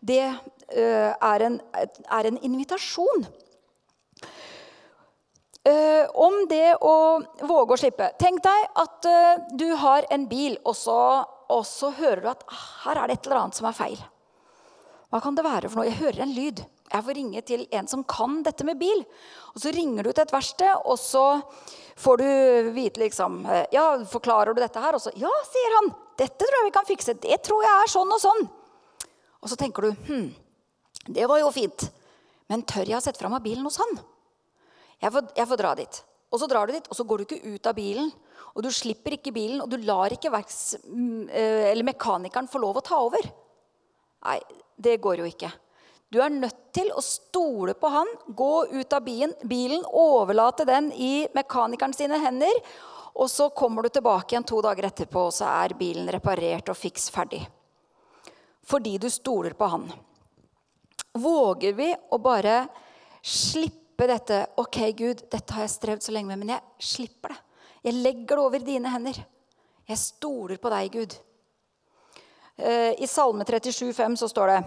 Det 0.00 0.22
øh, 0.26 1.12
er, 1.14 1.46
en, 1.48 1.60
er 1.72 2.30
en 2.30 2.38
invitasjon 2.44 3.26
Uh, 5.66 6.06
om 6.14 6.44
det 6.46 6.76
å 6.78 7.18
våge 7.42 7.74
å 7.74 7.78
slippe. 7.80 8.06
Tenk 8.22 8.38
deg 8.44 8.66
at 8.78 9.06
uh, 9.10 9.46
du 9.58 9.64
har 9.74 10.04
en 10.14 10.28
bil, 10.30 10.54
og 10.62 10.76
så, 10.78 10.98
og 11.50 11.64
så 11.66 11.90
hører 11.96 12.22
du 12.22 12.28
at 12.30 12.44
ah, 12.46 12.60
her 12.84 13.00
er 13.00 13.10
det 13.10 13.16
et 13.16 13.26
eller 13.26 13.40
annet 13.40 13.58
som 13.58 13.66
er 13.66 13.74
feil. 13.74 13.96
Hva 15.10 15.18
kan 15.24 15.34
det 15.34 15.42
være 15.42 15.70
for 15.72 15.80
noe? 15.80 15.88
Jeg 15.88 15.98
hører 15.98 16.22
en 16.22 16.36
lyd. 16.36 16.62
Jeg 16.92 17.02
får 17.06 17.18
ringe 17.18 17.42
til 17.46 17.64
en 17.74 17.90
som 17.90 18.04
kan 18.06 18.40
dette 18.46 18.66
med 18.68 18.78
bil. 18.78 19.02
Og 19.54 19.62
Så 19.64 19.72
ringer 19.74 20.06
du 20.06 20.12
til 20.12 20.22
et 20.22 20.34
verksted, 20.34 20.70
og 20.84 20.98
så 21.02 21.24
får 21.98 22.22
du 22.22 22.70
vite 22.76 23.02
liksom 23.02 23.40
eh, 23.46 23.64
Ja, 23.74 23.88
forklarer 24.06 24.54
du 24.54 24.60
dette 24.62 24.82
her? 24.82 24.94
Og 24.94 25.02
så 25.02 25.10
Ja, 25.18 25.32
sier 25.50 25.76
han. 25.80 25.90
Dette 26.18 26.38
tror 26.44 26.58
jeg 26.60 26.68
vi 26.68 26.74
kan 26.74 26.88
fikse. 26.88 27.16
Det 27.22 27.40
tror 27.46 27.66
jeg 27.66 27.82
er 27.82 27.92
sånn 27.92 28.12
og 28.12 28.22
sånn. 28.22 28.46
Og 29.42 29.52
så 29.52 29.58
tenker 29.60 29.86
du 29.86 30.04
Hm, 30.08 30.28
det 31.06 31.26
var 31.28 31.40
jo 31.40 31.52
fint. 31.54 31.88
Men 32.50 32.62
tør 32.62 32.86
jeg 32.86 32.98
å 32.98 33.02
sette 33.02 33.20
fra 33.20 33.30
meg 33.30 33.44
bilen 33.44 33.66
hos 33.66 33.78
han? 33.82 33.98
Jeg 35.02 35.12
får, 35.12 35.32
jeg 35.36 35.50
får, 35.50 35.60
dra 35.60 35.74
dit. 35.78 35.98
Og 36.32 36.40
så 36.40 36.48
drar 36.50 36.66
du 36.66 36.74
dit, 36.74 36.88
og 36.88 36.98
så 36.98 37.04
går 37.06 37.18
du 37.18 37.26
ikke 37.26 37.54
ut 37.54 37.68
av 37.68 37.76
bilen. 37.76 38.10
Og 38.56 38.64
du 38.64 38.70
slipper 38.72 39.16
ikke 39.16 39.34
bilen, 39.34 39.60
og 39.62 39.70
du 39.70 39.76
lar 39.84 40.14
ikke 40.14 40.32
verks, 40.32 40.76
mm, 40.86 41.28
eh, 41.28 41.82
mekanikeren 41.86 42.48
få 42.50 42.62
lov 42.62 42.80
å 42.80 42.84
ta 42.86 42.98
over. 43.04 43.26
Nei, 44.26 44.40
det 44.76 44.96
går 45.04 45.22
jo 45.22 45.28
ikke. 45.28 45.52
Du 46.10 46.20
er 46.22 46.30
nødt 46.30 46.72
til 46.74 46.88
å 46.94 47.02
stole 47.02 47.74
på 47.74 47.90
han, 47.90 48.08
gå 48.26 48.66
ut 48.72 48.94
av 48.94 49.02
bilen, 49.04 49.34
bilen 49.44 49.82
overlate 49.90 50.66
den 50.68 50.92
i 50.92 51.26
mekanikeren 51.34 51.94
sine 51.94 52.20
hender. 52.22 52.62
Og 53.16 53.30
så 53.32 53.48
kommer 53.50 53.82
du 53.82 53.90
tilbake 53.90 54.34
igjen 54.34 54.46
to 54.46 54.60
dager 54.64 54.88
etterpå, 54.90 55.28
og 55.28 55.34
så 55.34 55.48
er 55.64 55.76
bilen 55.78 56.08
reparert 56.12 56.68
og 56.70 56.78
fiks 56.78 57.08
ferdig. 57.10 57.42
Fordi 58.66 58.96
du 58.98 59.08
stoler 59.10 59.54
på 59.54 59.68
han. 59.70 59.86
Våger 61.16 61.72
vi 61.72 61.92
å 62.10 62.18
bare 62.18 62.64
slippe 63.22 64.08
dette. 64.10 64.42
Ok, 64.60 64.80
Gud, 64.98 65.22
dette 65.30 65.54
har 65.54 65.66
jeg 65.66 65.76
strevd 65.76 66.06
så 66.06 66.14
lenge 66.14 66.32
med, 66.32 66.42
men 66.42 66.56
jeg 66.56 66.88
slipper 66.92 67.34
det. 67.34 67.42
Jeg 67.86 68.00
legger 68.02 68.34
det 68.34 68.42
over 68.42 68.64
dine 68.66 68.90
hender. 68.90 69.20
Jeg 69.86 70.02
stoler 70.02 70.58
på 70.58 70.72
deg, 70.72 70.90
Gud. 70.90 71.14
Eh, 72.56 72.92
I 72.98 73.06
Salme 73.06 73.44
37, 73.46 73.92
37,5 73.92 74.18
så 74.18 74.28
står 74.32 74.50
det 74.50 74.58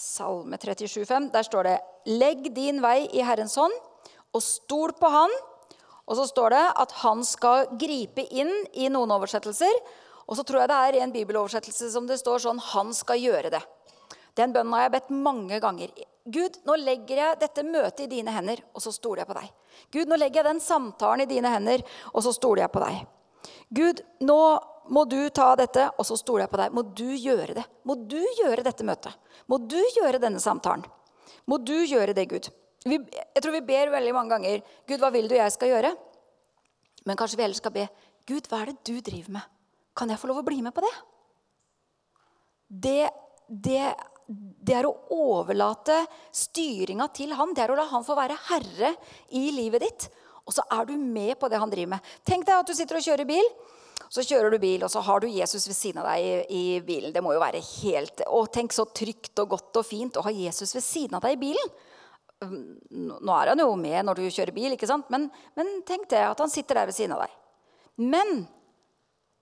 Salme 0.00 0.56
37, 0.56 1.04
37,5. 1.04 1.30
Der 1.34 1.44
står 1.44 1.68
det 1.68 1.78
Legg 2.08 2.48
din 2.56 2.80
vei 2.80 3.04
i 3.12 3.24
Herrens 3.26 3.58
hånd, 3.60 3.74
og 4.32 4.42
stol 4.42 4.94
på 4.96 5.10
Han. 5.12 5.34
Og 6.08 6.16
så 6.18 6.24
står 6.26 6.54
det 6.56 6.62
at 6.82 6.92
han 7.04 7.20
skal 7.22 7.68
gripe 7.78 8.24
inn 8.34 8.50
i 8.74 8.88
noen 8.90 9.12
oversettelser. 9.14 9.76
Og 10.28 10.38
så 10.38 10.44
tror 10.46 10.62
jeg 10.62 10.70
det 10.70 10.78
er 10.78 10.98
en 11.00 11.14
bibeloversettelse 11.14 11.90
som 11.92 12.06
det 12.08 12.20
står 12.20 12.42
sånn 12.44 12.60
Han 12.72 12.92
skal 12.96 13.20
gjøre 13.20 13.52
det. 13.54 13.62
Den 14.38 14.52
bønnen 14.54 14.74
har 14.76 14.86
jeg 14.86 14.94
bedt 14.94 15.14
mange 15.14 15.58
ganger. 15.62 15.92
Gud, 16.30 16.60
nå 16.68 16.76
legger 16.78 17.22
jeg 17.22 17.40
dette 17.40 17.64
møtet 17.66 18.04
i 18.04 18.10
dine 18.12 18.34
hender, 18.34 18.60
og 18.74 18.84
så 18.84 18.92
stoler 18.94 19.24
jeg 19.24 19.30
på 19.30 19.38
deg. 19.40 19.48
Gud, 19.96 20.10
nå 20.10 20.18
legger 20.20 20.42
jeg 20.42 20.50
den 20.52 20.62
samtalen 20.62 21.24
i 21.24 21.30
dine 21.30 21.50
hender, 21.50 21.82
og 22.12 22.22
så 22.24 22.34
stoler 22.36 22.64
jeg 22.66 22.74
på 22.74 22.84
deg. 22.84 23.00
Gud, 23.74 24.04
nå 24.22 24.40
må 24.90 25.04
du 25.10 25.18
ta 25.34 25.50
dette, 25.58 25.88
og 25.96 26.06
så 26.06 26.18
stoler 26.18 26.44
jeg 26.44 26.52
på 26.52 26.60
deg. 26.60 26.76
Må 26.76 26.84
du 26.86 27.08
gjøre 27.10 27.56
det? 27.58 27.66
Må 27.88 27.96
du 27.98 28.20
gjøre 28.20 28.64
dette 28.66 28.86
møtet? 28.86 29.34
Må 29.50 29.58
du 29.64 29.78
gjøre 29.98 30.22
denne 30.22 30.42
samtalen? 30.42 30.86
Må 31.50 31.58
du 31.58 31.76
gjøre 31.82 32.14
det, 32.14 32.28
Gud? 32.30 32.50
vi, 32.88 32.96
jeg 32.96 33.42
tror 33.42 33.52
vi 33.52 33.66
ber 33.66 33.92
veldig 33.92 34.12
mange 34.16 34.32
ganger 34.32 34.62
Gud, 34.88 35.00
hva 35.02 35.10
vil 35.12 35.28
du 35.28 35.36
jeg 35.36 35.52
skal 35.52 35.74
gjøre? 35.74 35.94
Men 37.08 37.18
kanskje 37.18 37.40
vi 37.40 37.44
heller 37.44 37.58
skal 37.58 37.74
be 37.74 37.88
Gud, 38.28 38.48
hva 38.48 38.62
er 38.62 38.72
det 38.72 38.80
du 38.86 39.00
driver 39.04 39.36
med? 39.38 39.59
Kan 39.96 40.12
jeg 40.12 40.20
få 40.20 40.30
lov 40.30 40.42
å 40.42 40.46
bli 40.46 40.60
med 40.64 40.74
på 40.74 40.84
det? 40.84 40.92
Det, 42.70 43.10
det, 43.48 43.82
det 44.30 44.76
er 44.78 44.86
å 44.86 44.94
overlate 45.16 46.04
styringa 46.34 47.08
til 47.14 47.34
han. 47.38 47.54
Det 47.54 47.64
er 47.64 47.74
å 47.74 47.78
la 47.78 47.88
han 47.90 48.06
få 48.06 48.14
være 48.18 48.38
herre 48.50 48.94
i 49.36 49.48
livet 49.56 49.86
ditt. 49.86 50.08
Og 50.46 50.54
så 50.54 50.64
er 50.74 50.86
du 50.88 50.94
med 50.98 51.36
på 51.38 51.50
det 51.50 51.60
han 51.62 51.70
driver 51.70 51.96
med. 51.96 52.14
Tenk 52.26 52.46
deg 52.46 52.62
at 52.62 52.70
du 52.70 52.74
sitter 52.76 52.98
og 52.98 53.06
kjører 53.06 53.28
bil. 53.28 53.50
Så 54.10 54.24
kjører 54.26 54.50
du 54.50 54.58
bil, 54.58 54.82
og 54.82 54.90
så 54.90 55.02
har 55.06 55.20
du 55.22 55.28
Jesus 55.30 55.68
ved 55.68 55.76
siden 55.76 56.00
av 56.02 56.08
deg 56.08 56.24
i, 56.24 56.30
i 56.56 56.80
bilen. 56.82 57.12
Det 57.14 57.22
må 57.22 57.34
jo 57.36 57.42
være 57.42 57.60
helt 57.62 58.24
Og 58.26 58.48
tenk 58.50 58.74
så 58.74 58.88
trygt 58.90 59.38
og 59.38 59.52
godt 59.52 59.78
og 59.78 59.86
fint 59.86 60.16
å 60.18 60.24
ha 60.26 60.32
Jesus 60.34 60.74
ved 60.74 60.82
siden 60.82 61.18
av 61.18 61.26
deg 61.26 61.36
i 61.36 61.42
bilen. 61.44 61.74
Nå 62.40 63.34
er 63.36 63.52
han 63.52 63.62
jo 63.62 63.68
med 63.78 64.08
når 64.08 64.18
du 64.18 64.24
kjører 64.32 64.56
bil, 64.56 64.74
ikke 64.74 64.88
sant? 64.90 65.10
Men, 65.12 65.28
men 65.58 65.76
tenk 65.86 66.08
det, 66.10 66.24
at 66.26 66.40
han 66.42 66.50
sitter 66.50 66.80
der 66.80 66.90
ved 66.90 66.96
siden 66.96 67.14
av 67.14 67.22
deg. 67.26 67.36
Men 68.00 68.48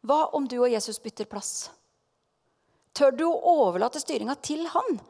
hva 0.06 0.28
om 0.36 0.46
du 0.48 0.58
og 0.60 0.70
Jesus 0.70 1.00
bytter 1.02 1.28
plass? 1.30 1.70
Tør 2.94 3.14
du 3.14 3.24
å 3.28 3.54
overlate 3.66 4.00
styringa 4.02 4.36
til 4.42 4.66
han? 4.70 5.00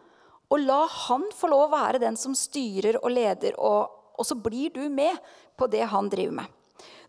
Og 0.49 0.63
la 0.65 0.85
han 1.05 1.27
få 1.37 1.51
lov 1.53 1.67
å 1.67 1.75
være 1.75 2.01
den 2.03 2.17
som 2.17 2.37
styrer 2.37 3.01
og 3.03 3.13
leder, 3.13 3.59
og, 3.61 3.93
og 4.17 4.25
så 4.25 4.37
blir 4.41 4.73
du 4.73 4.87
med 4.89 5.17
på 5.59 5.69
det 5.69 5.85
han 5.93 6.09
driver 6.09 6.41
med. 6.41 6.55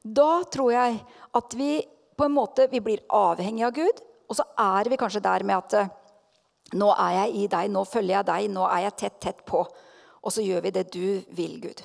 Da 0.03 0.43
tror 0.51 0.73
jeg 0.73 0.99
at 1.39 1.55
vi 1.55 1.71
på 2.19 2.27
en 2.27 2.35
måte 2.35 2.67
vi 2.71 2.81
blir 2.83 3.05
avhengig 3.15 3.63
av 3.67 3.75
Gud, 3.75 4.03
og 4.29 4.37
så 4.37 4.45
er 4.59 4.89
vi 4.91 4.99
kanskje 4.99 5.23
der 5.23 5.45
med 5.47 5.57
at 5.57 6.75
nå 6.77 6.89
er 6.93 7.15
jeg 7.23 7.35
i 7.35 7.45
deg, 7.49 7.71
nå 7.71 7.85
følger 7.87 8.19
jeg 8.19 8.27
deg, 8.27 8.49
nå 8.53 8.65
er 8.67 8.83
jeg 8.85 8.97
tett, 9.03 9.19
tett 9.23 9.45
på. 9.47 9.63
Og 10.19 10.33
så 10.35 10.43
gjør 10.43 10.67
vi 10.67 10.73
det 10.75 10.85
du 10.93 11.21
vil, 11.33 11.55
Gud. 11.63 11.81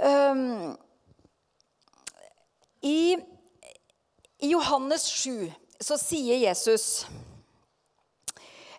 Um, 0.00 0.74
i, 2.82 3.16
I 4.50 4.52
Johannes 4.52 5.04
7 5.06 5.52
så 5.78 5.94
sier 5.94 6.40
Jesus 6.42 7.06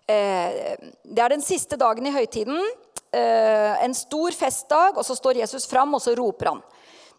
eh, 0.04 0.76
Det 1.02 1.22
er 1.24 1.32
den 1.32 1.44
siste 1.44 1.78
dagen 1.80 2.04
i 2.04 2.12
høytiden. 2.12 2.58
Eh, 3.08 3.80
en 3.86 3.94
stor 3.96 4.36
festdag, 4.36 4.98
og 5.00 5.06
så 5.06 5.16
står 5.16 5.40
Jesus 5.40 5.64
fram, 5.70 5.94
og 5.96 6.02
så 6.04 6.12
roper 6.18 6.50
han. 6.50 6.60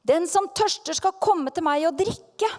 Den 0.05 0.29
som 0.29 0.51
tørster, 0.53 0.93
skal 0.93 1.17
komme 1.17 1.49
til 1.49 1.65
meg 1.65 1.87
og 1.89 1.97
drikke. 1.97 2.51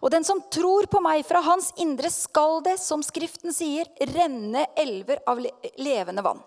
Og 0.00 0.08
den 0.14 0.24
som 0.24 0.40
tror 0.48 0.88
på 0.88 1.02
meg, 1.04 1.26
fra 1.28 1.44
hans 1.44 1.74
indre 1.82 2.08
skal 2.08 2.62
det, 2.64 2.78
som 2.80 3.04
Skriften 3.04 3.52
sier, 3.52 3.92
renne 4.14 4.64
elver 4.80 5.20
av 5.28 5.44
levende 5.76 6.24
vann. 6.24 6.40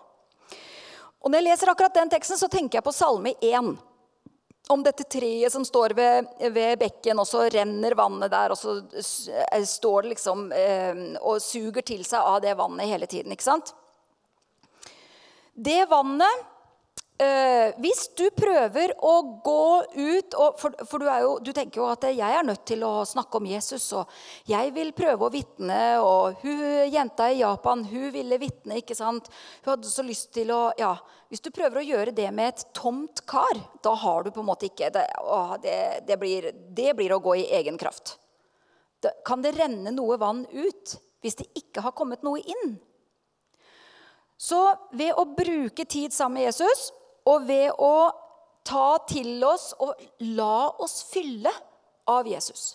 Og 1.22 1.30
Når 1.30 1.38
jeg 1.38 1.50
leser 1.52 1.70
akkurat 1.70 1.94
den 2.02 2.10
teksten, 2.10 2.38
så 2.40 2.50
tenker 2.50 2.80
jeg 2.80 2.88
på 2.88 2.98
Salme 2.98 3.38
1. 3.38 3.76
Om 4.68 4.82
dette 4.82 5.04
treet 5.06 5.52
som 5.52 5.64
står 5.64 5.94
ved, 5.94 6.30
ved 6.50 6.78
bekken, 6.80 7.20
og 7.22 7.28
så 7.28 7.44
renner 7.52 7.94
vannet 7.94 8.32
der, 8.32 8.50
og 8.50 8.58
så 8.58 8.80
eh, 8.98 9.62
står 9.62 10.02
det 10.02 10.14
liksom 10.16 10.48
eh, 10.52 11.02
og 11.20 11.38
suger 11.42 11.86
til 11.86 12.02
seg 12.06 12.18
av 12.18 12.40
det 12.42 12.56
vannet 12.58 12.90
hele 12.90 13.06
tiden. 13.06 13.32
ikke 13.32 13.46
sant? 13.46 13.70
Det 15.54 15.84
vannet 15.88 16.55
Uh, 17.16 17.72
hvis 17.80 18.10
du 18.12 18.26
prøver 18.36 18.92
å 19.00 19.40
gå 19.40 19.68
ut 19.88 20.34
og, 20.36 20.58
For, 20.60 20.74
for 20.84 21.00
du, 21.00 21.06
jo, 21.08 21.30
du, 21.40 21.48
tenker 21.56 21.80
jo 21.80 21.86
at 21.88 22.02
jeg 22.12 22.20
er 22.20 22.44
nødt 22.44 22.66
til 22.68 22.82
å 22.84 23.06
snakke 23.08 23.38
om 23.38 23.46
Jesus, 23.48 23.86
og 23.96 24.10
jeg 24.44 24.74
vil 24.76 24.90
prøve 24.92 25.24
å 25.24 25.32
vitne. 25.32 25.78
Og 26.04 26.42
hun 26.42 26.60
jenta 26.92 27.30
i 27.32 27.38
Japan 27.38 27.86
hun 27.88 28.10
ville 28.12 28.36
vitne. 28.42 28.82
ikke 28.82 28.96
sant? 28.98 29.30
Hun 29.64 29.70
hadde 29.72 29.88
så 29.88 30.04
lyst 30.04 30.28
til 30.36 30.52
å 30.52 30.74
ja, 30.76 30.92
Hvis 31.32 31.40
du 31.40 31.48
prøver 31.56 31.80
å 31.80 31.86
gjøre 31.86 32.12
det 32.12 32.28
med 32.36 32.52
et 32.52 32.66
tomt 32.76 33.24
kar, 33.24 33.64
da 33.80 33.94
har 33.96 34.26
du 34.26 34.30
på 34.30 34.44
en 34.44 34.50
måte 34.50 34.68
ikke 34.68 34.92
Det, 34.92 35.06
å, 35.24 35.56
det, 35.62 35.78
det, 36.04 36.20
blir, 36.20 36.50
det 36.52 36.92
blir, 37.00 37.16
å 37.16 37.22
gå 37.24 37.38
i 37.40 37.48
egen 37.62 37.80
kraft. 37.80 38.18
Da, 39.00 39.14
kan 39.24 39.40
det 39.40 39.56
renne 39.56 39.94
noe 39.94 40.20
vann 40.20 40.44
ut 40.52 40.98
hvis 41.24 41.40
det 41.40 41.48
ikke 41.56 41.80
har 41.88 41.96
kommet 41.96 42.20
noe 42.28 42.44
inn? 42.44 42.76
Så 44.36 44.60
ved 44.92 45.16
å 45.16 45.24
bruke 45.32 45.88
tid 45.88 46.12
sammen 46.12 46.42
med 46.42 46.50
Jesus 46.50 46.90
og 47.26 47.46
ved 47.48 47.70
å 47.82 47.94
ta 48.66 48.96
til 49.08 49.42
oss 49.46 49.72
og 49.82 49.94
la 50.36 50.68
oss 50.82 51.02
fylle 51.10 51.52
av 52.10 52.26
Jesus. 52.28 52.74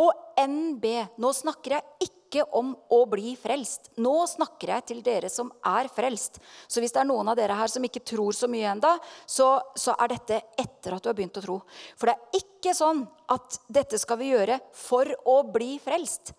Og 0.00 0.12
NB 0.40 0.86
Nå 1.20 1.32
snakker 1.36 1.76
jeg 1.76 2.08
ikke 2.08 2.44
om 2.56 2.74
å 2.92 3.00
bli 3.08 3.32
frelst. 3.40 3.90
Nå 4.04 4.14
snakker 4.28 4.74
jeg 4.74 4.86
til 4.90 4.98
dere 5.04 5.30
som 5.32 5.48
er 5.64 5.88
frelst. 5.92 6.36
Så 6.68 6.80
hvis 6.80 6.92
det 6.92 7.00
er 7.02 7.08
noen 7.08 7.30
av 7.32 7.38
dere 7.38 7.56
her 7.56 7.72
som 7.72 7.84
ikke 7.84 8.04
tror 8.04 8.36
så 8.36 8.48
mye 8.52 8.68
ennå, 8.74 8.90
så, 9.24 9.48
så, 9.76 9.94
er 9.96 10.12
dette 10.12 10.40
etter 10.60 10.96
at 10.96 11.04
du 11.04 11.08
har 11.08 11.16
begynt 11.16 11.40
å 11.40 11.44
tro. 11.44 11.56
For 11.96 12.10
det 12.10 12.16
er 12.16 12.42
ikke 12.42 12.74
sånn 12.76 13.00
at 13.32 13.60
dette 13.72 14.00
skal 14.00 14.20
vi 14.20 14.32
gjøre 14.34 14.60
for 14.76 15.08
å 15.28 15.40
bli 15.48 15.76
frelst. 15.80 16.34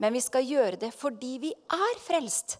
Men 0.00 0.16
vi 0.16 0.24
skal 0.24 0.48
gjøre 0.48 0.80
det 0.80 0.92
fordi 0.96 1.36
vi 1.44 1.52
er 1.52 2.00
frelst. 2.02 2.58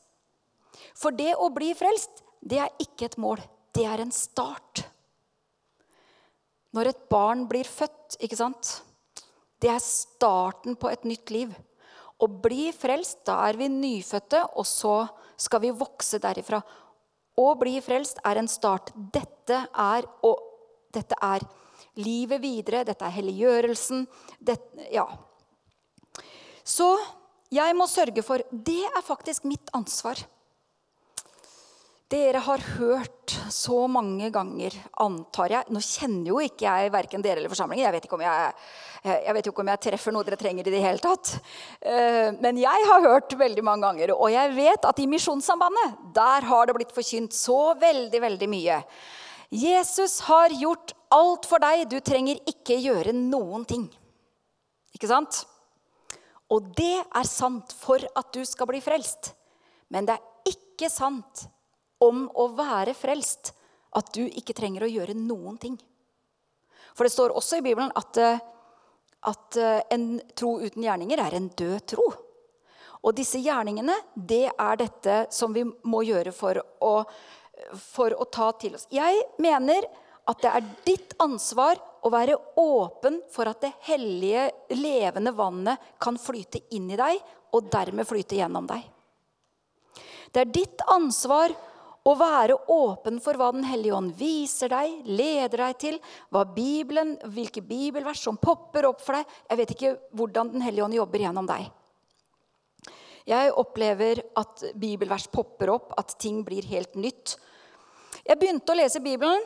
For 0.92 1.16
det 1.16 1.32
å 1.40 1.48
bli 1.54 1.72
frelst, 1.76 2.20
det 2.44 2.60
er 2.60 2.84
ikke 2.84 3.08
et 3.08 3.20
mål 3.20 3.40
det 3.74 3.84
er 3.88 4.02
en 4.04 4.12
start. 4.14 4.84
Når 6.74 6.90
et 6.90 7.04
barn 7.10 7.44
blir 7.50 7.68
født, 7.68 8.18
ikke 8.22 8.38
sant? 8.38 8.78
Det 9.62 9.70
er 9.70 9.82
starten 9.82 10.76
på 10.78 10.90
et 10.90 11.06
nytt 11.06 11.30
liv. 11.34 11.52
Å 12.22 12.28
bli 12.28 12.68
frelst, 12.74 13.22
da 13.26 13.40
er 13.48 13.58
vi 13.58 13.68
nyfødte, 13.70 14.40
og 14.58 14.66
så 14.68 14.96
skal 15.40 15.62
vi 15.64 15.74
vokse 15.74 16.20
derifra. 16.22 16.60
Å 17.34 17.46
bli 17.58 17.78
frelst 17.82 18.20
er 18.26 18.38
en 18.38 18.50
start. 18.50 18.92
Dette 18.94 19.64
er, 19.66 20.06
og, 20.26 20.42
dette 20.94 21.18
er 21.22 21.46
livet 21.98 22.42
videre, 22.42 22.84
dette 22.86 23.06
er 23.06 23.16
helliggjørelsen. 23.16 24.06
Dette, 24.38 24.88
ja. 24.94 25.06
Så 26.64 26.88
jeg 27.54 27.74
må 27.76 27.86
sørge 27.90 28.22
for 28.24 28.42
Det 28.50 28.82
er 28.88 29.04
faktisk 29.04 29.44
mitt 29.46 29.68
ansvar. 29.76 30.18
Dere 32.12 32.42
har 32.44 32.60
hørt 32.76 33.32
så 33.48 33.86
mange 33.88 34.28
ganger, 34.32 34.74
antar 35.00 35.54
jeg 35.54 35.72
Nå 35.72 35.80
kjenner 35.80 36.28
jo 36.28 36.40
ikke 36.44 36.66
jeg 36.66 36.92
verken 36.92 37.22
dere 37.24 37.40
eller 37.40 37.52
forsamlingen. 37.52 37.86
Jeg 37.86 37.94
vet, 37.96 38.04
ikke 38.04 38.18
om 38.18 38.24
jeg, 38.26 38.50
jeg 39.08 39.36
vet 39.36 39.48
ikke 39.48 39.62
om 39.64 39.70
jeg 39.72 39.82
treffer 39.86 40.14
noe 40.14 40.26
dere 40.26 40.38
trenger 40.40 40.68
i 40.68 40.74
det 40.74 40.82
hele 40.84 41.00
tatt. 41.00 41.32
Eh, 41.80 42.28
men 42.44 42.60
jeg 42.60 42.88
har 42.90 43.06
hørt 43.08 43.32
veldig 43.40 43.64
mange 43.64 43.88
ganger, 43.88 44.12
og 44.18 44.28
jeg 44.34 44.52
vet 44.52 44.88
at 44.90 45.00
i 45.00 45.08
Misjonssambandet 45.08 45.96
der 46.16 46.48
har 46.50 46.68
det 46.68 46.76
blitt 46.76 46.92
forkynt 46.94 47.36
så 47.36 47.72
veldig, 47.80 48.20
veldig 48.26 48.50
mye. 48.52 48.82
Jesus 49.54 50.18
har 50.28 50.52
gjort 50.60 50.92
alt 51.14 51.48
for 51.48 51.62
deg. 51.62 51.86
Du 51.88 51.98
trenger 52.04 52.42
ikke 52.50 52.76
gjøre 52.84 53.16
noen 53.16 53.64
ting. 53.68 53.88
Ikke 54.92 55.08
sant? 55.08 55.40
Og 56.52 56.68
det 56.76 57.00
er 57.00 57.26
sant 57.28 57.72
for 57.80 58.04
at 58.12 58.30
du 58.36 58.44
skal 58.44 58.68
bli 58.68 58.84
frelst. 58.84 59.32
Men 59.88 60.04
det 60.08 60.18
er 60.18 60.52
ikke 60.52 60.92
sant 60.92 61.46
om 62.04 62.26
å 62.40 62.48
være 62.56 62.94
frelst 62.96 63.52
at 63.94 64.10
du 64.14 64.24
ikke 64.26 64.56
trenger 64.56 64.86
å 64.86 64.90
gjøre 64.90 65.16
noen 65.16 65.58
ting. 65.60 65.78
For 66.94 67.06
det 67.06 67.14
står 67.14 67.34
også 67.34 67.58
i 67.58 67.64
Bibelen 67.64 67.92
at, 67.98 68.18
eh, 68.22 68.42
at 69.30 69.58
eh, 69.58 69.80
en 69.94 70.20
tro 70.36 70.56
uten 70.62 70.84
gjerninger 70.84 71.20
er 71.20 71.36
en 71.38 71.48
død 71.48 71.86
tro. 71.94 72.06
Og 73.04 73.16
disse 73.16 73.40
gjerningene, 73.42 73.96
det 74.14 74.46
er 74.48 74.78
dette 74.80 75.16
som 75.34 75.52
vi 75.52 75.64
må 75.66 76.04
gjøre 76.06 76.32
for 76.32 76.60
å, 76.80 76.94
for 77.76 78.14
å 78.16 78.26
ta 78.32 78.48
til 78.60 78.78
oss. 78.78 78.86
Jeg 78.94 79.20
mener 79.42 79.84
at 80.24 80.40
det 80.40 80.52
er 80.56 80.70
ditt 80.86 81.12
ansvar 81.20 81.80
å 82.04 82.10
være 82.12 82.38
åpen 82.60 83.20
for 83.32 83.48
at 83.48 83.60
det 83.64 83.74
hellige, 83.88 84.48
levende 84.76 85.34
vannet 85.36 85.92
kan 86.00 86.16
flyte 86.20 86.62
inn 86.76 86.88
i 86.92 86.98
deg, 87.00 87.20
og 87.54 87.68
dermed 87.72 88.08
flyte 88.08 88.38
gjennom 88.38 88.66
deg. 88.66 88.82
Det 90.32 90.42
er 90.42 90.50
ditt 90.50 90.82
ansvar 90.90 91.52
å 92.04 92.12
være 92.20 92.56
åpen 92.72 93.20
for 93.22 93.38
hva 93.40 93.50
Den 93.54 93.64
hellige 93.64 93.96
ånd 93.96 94.12
viser 94.18 94.72
deg, 94.72 95.06
leder 95.08 95.62
deg 95.66 95.78
til, 95.80 95.96
hva 96.32 96.44
Bibelen, 96.44 97.14
hvilke 97.32 97.62
bibelvers 97.64 98.20
som 98.26 98.36
popper 98.40 98.90
opp 98.90 99.00
for 99.04 99.16
deg. 99.16 99.38
Jeg 99.48 99.60
vet 99.60 99.72
ikke 99.76 99.94
hvordan 100.12 100.52
Den 100.52 100.66
hellige 100.66 100.84
ånd 100.84 100.98
jobber 100.98 101.24
gjennom 101.24 101.48
deg. 101.48 101.70
Jeg 103.24 103.54
opplever 103.56 104.20
at 104.36 104.66
bibelvers 104.76 105.30
popper 105.32 105.72
opp, 105.72 105.94
at 105.96 106.12
ting 106.20 106.42
blir 106.44 106.66
helt 106.68 106.92
nytt. 107.00 107.38
Jeg 108.24 108.36
begynte 108.40 108.74
å 108.74 108.76
lese 108.76 109.00
Bibelen. 109.00 109.40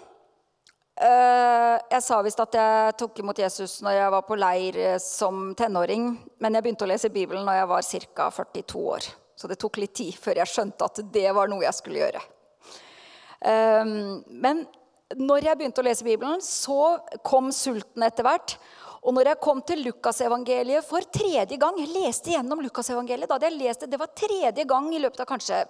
Eh, 0.99 1.77
jeg 1.92 2.03
sa 2.03 2.18
visst 2.27 2.40
at 2.42 2.57
jeg 2.59 2.97
tok 2.99 3.21
imot 3.23 3.38
Jesus 3.38 3.77
når 3.87 3.94
jeg 4.01 4.14
var 4.16 4.25
på 4.27 4.38
leir 4.38 4.79
eh, 4.83 4.97
som 5.03 5.53
tenåring. 5.55 6.11
Men 6.42 6.59
jeg 6.59 6.66
begynte 6.66 6.88
å 6.88 6.90
lese 6.90 7.12
Bibelen 7.14 7.47
når 7.47 7.61
jeg 7.61 7.71
var 7.71 7.87
ca. 8.16 8.29
42 8.35 8.83
år. 8.97 9.09
Så 9.38 9.47
det 9.47 9.61
tok 9.62 9.79
litt 9.79 9.94
tid 9.94 10.18
før 10.18 10.42
jeg 10.42 10.51
skjønte 10.51 10.90
at 10.90 10.99
det 11.14 11.29
var 11.38 11.47
noe 11.51 11.62
jeg 11.62 11.79
skulle 11.79 12.03
gjøre. 12.03 12.25
Ehm, 13.46 14.24
men 14.29 14.64
når 15.16 15.48
jeg 15.48 15.59
begynte 15.59 15.83
å 15.83 15.87
lese 15.87 16.07
Bibelen, 16.07 16.42
så 16.44 16.98
kom 17.24 17.53
sulten 17.55 18.05
etter 18.05 18.27
hvert. 18.27 18.59
Og 19.07 19.14
når 19.14 19.31
jeg 19.31 19.40
kom 19.40 19.61
til 19.64 19.85
Lukasevangeliet 19.87 20.85
for 20.85 21.07
tredje 21.14 21.57
gang 21.61 21.77
Jeg 21.79 21.92
leste 21.94 22.33
gjennom 22.35 22.61
Lukasevangeliet. 22.64 23.31
Da 23.31 23.38
det, 23.38 23.88
det 23.88 24.01
var 24.01 24.11
tredje 24.12 24.64
gang 24.68 24.88
i 24.92 25.01
løpet 25.01 25.22
av 25.22 25.29
kanskje 25.31 25.62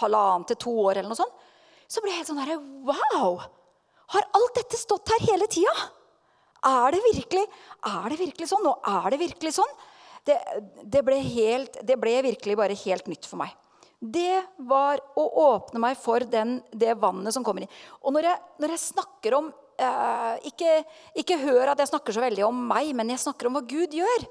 halvannen 0.00 0.46
til 0.48 0.60
to 0.64 0.74
år. 0.86 1.00
eller 1.00 1.10
noe 1.10 1.18
sånt, 1.18 1.48
så 1.90 2.00
ble 2.00 2.12
jeg 2.12 2.22
helt 2.22 2.30
sånn 2.30 2.42
herre 2.44 2.60
Wow! 2.86 3.42
Har 4.14 4.26
alt 4.34 4.54
dette 4.58 4.78
stått 4.78 5.10
her 5.12 5.26
hele 5.32 5.46
tida? 5.50 5.74
Er 6.66 6.92
det 6.92 7.00
virkelig, 7.04 7.44
er 7.88 8.06
det 8.10 8.18
virkelig 8.20 8.48
sånn? 8.50 8.66
Og 8.68 8.88
er 8.90 9.12
det 9.12 9.20
virkelig 9.20 9.52
sånn? 9.56 9.74
Det, 10.26 10.36
det, 10.82 11.02
ble 11.06 11.16
helt, 11.24 11.78
det 11.86 11.96
ble 11.98 12.18
virkelig 12.26 12.56
bare 12.58 12.76
helt 12.82 13.06
nytt 13.08 13.28
for 13.28 13.40
meg. 13.40 13.54
Det 14.00 14.40
var 14.64 15.00
å 15.20 15.24
åpne 15.44 15.80
meg 15.82 15.98
for 16.00 16.24
den, 16.24 16.58
det 16.72 16.94
vannet 16.96 17.34
som 17.36 17.44
kommer 17.44 17.66
inn. 17.66 17.72
Og 18.00 18.14
når 18.16 18.30
jeg, 18.30 18.40
når 18.62 18.72
jeg 18.72 18.82
snakker 18.86 19.36
om 19.36 19.50
eh, 19.76 20.46
ikke, 20.48 20.76
ikke 21.20 21.36
hør 21.42 21.74
at 21.74 21.82
jeg 21.82 21.90
snakker 21.92 22.16
så 22.16 22.24
veldig 22.24 22.46
om 22.46 22.62
meg, 22.70 22.94
men 22.96 23.12
jeg 23.12 23.20
snakker 23.26 23.50
om 23.50 23.58
hva 23.58 23.64
Gud 23.68 23.92
gjør. 24.00 24.24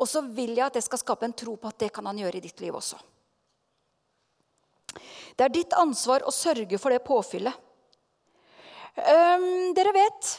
Og 0.00 0.08
så 0.08 0.22
vil 0.24 0.54
jeg 0.56 0.64
at 0.64 0.78
det 0.78 0.84
skal 0.86 1.02
skape 1.02 1.28
en 1.28 1.36
tro 1.36 1.58
på 1.60 1.68
at 1.68 1.84
det 1.84 1.90
kan 1.92 2.08
han 2.08 2.22
gjøre 2.22 2.40
i 2.40 2.44
ditt 2.46 2.64
liv 2.64 2.78
også. 2.78 2.96
Det 5.36 5.44
er 5.44 5.52
ditt 5.52 5.76
ansvar 5.76 6.24
å 6.24 6.32
sørge 6.32 6.80
for 6.80 6.92
det 6.92 7.04
påfyllet. 7.04 7.68
Um, 8.92 9.72
dere 9.72 9.88
vet 9.96 10.30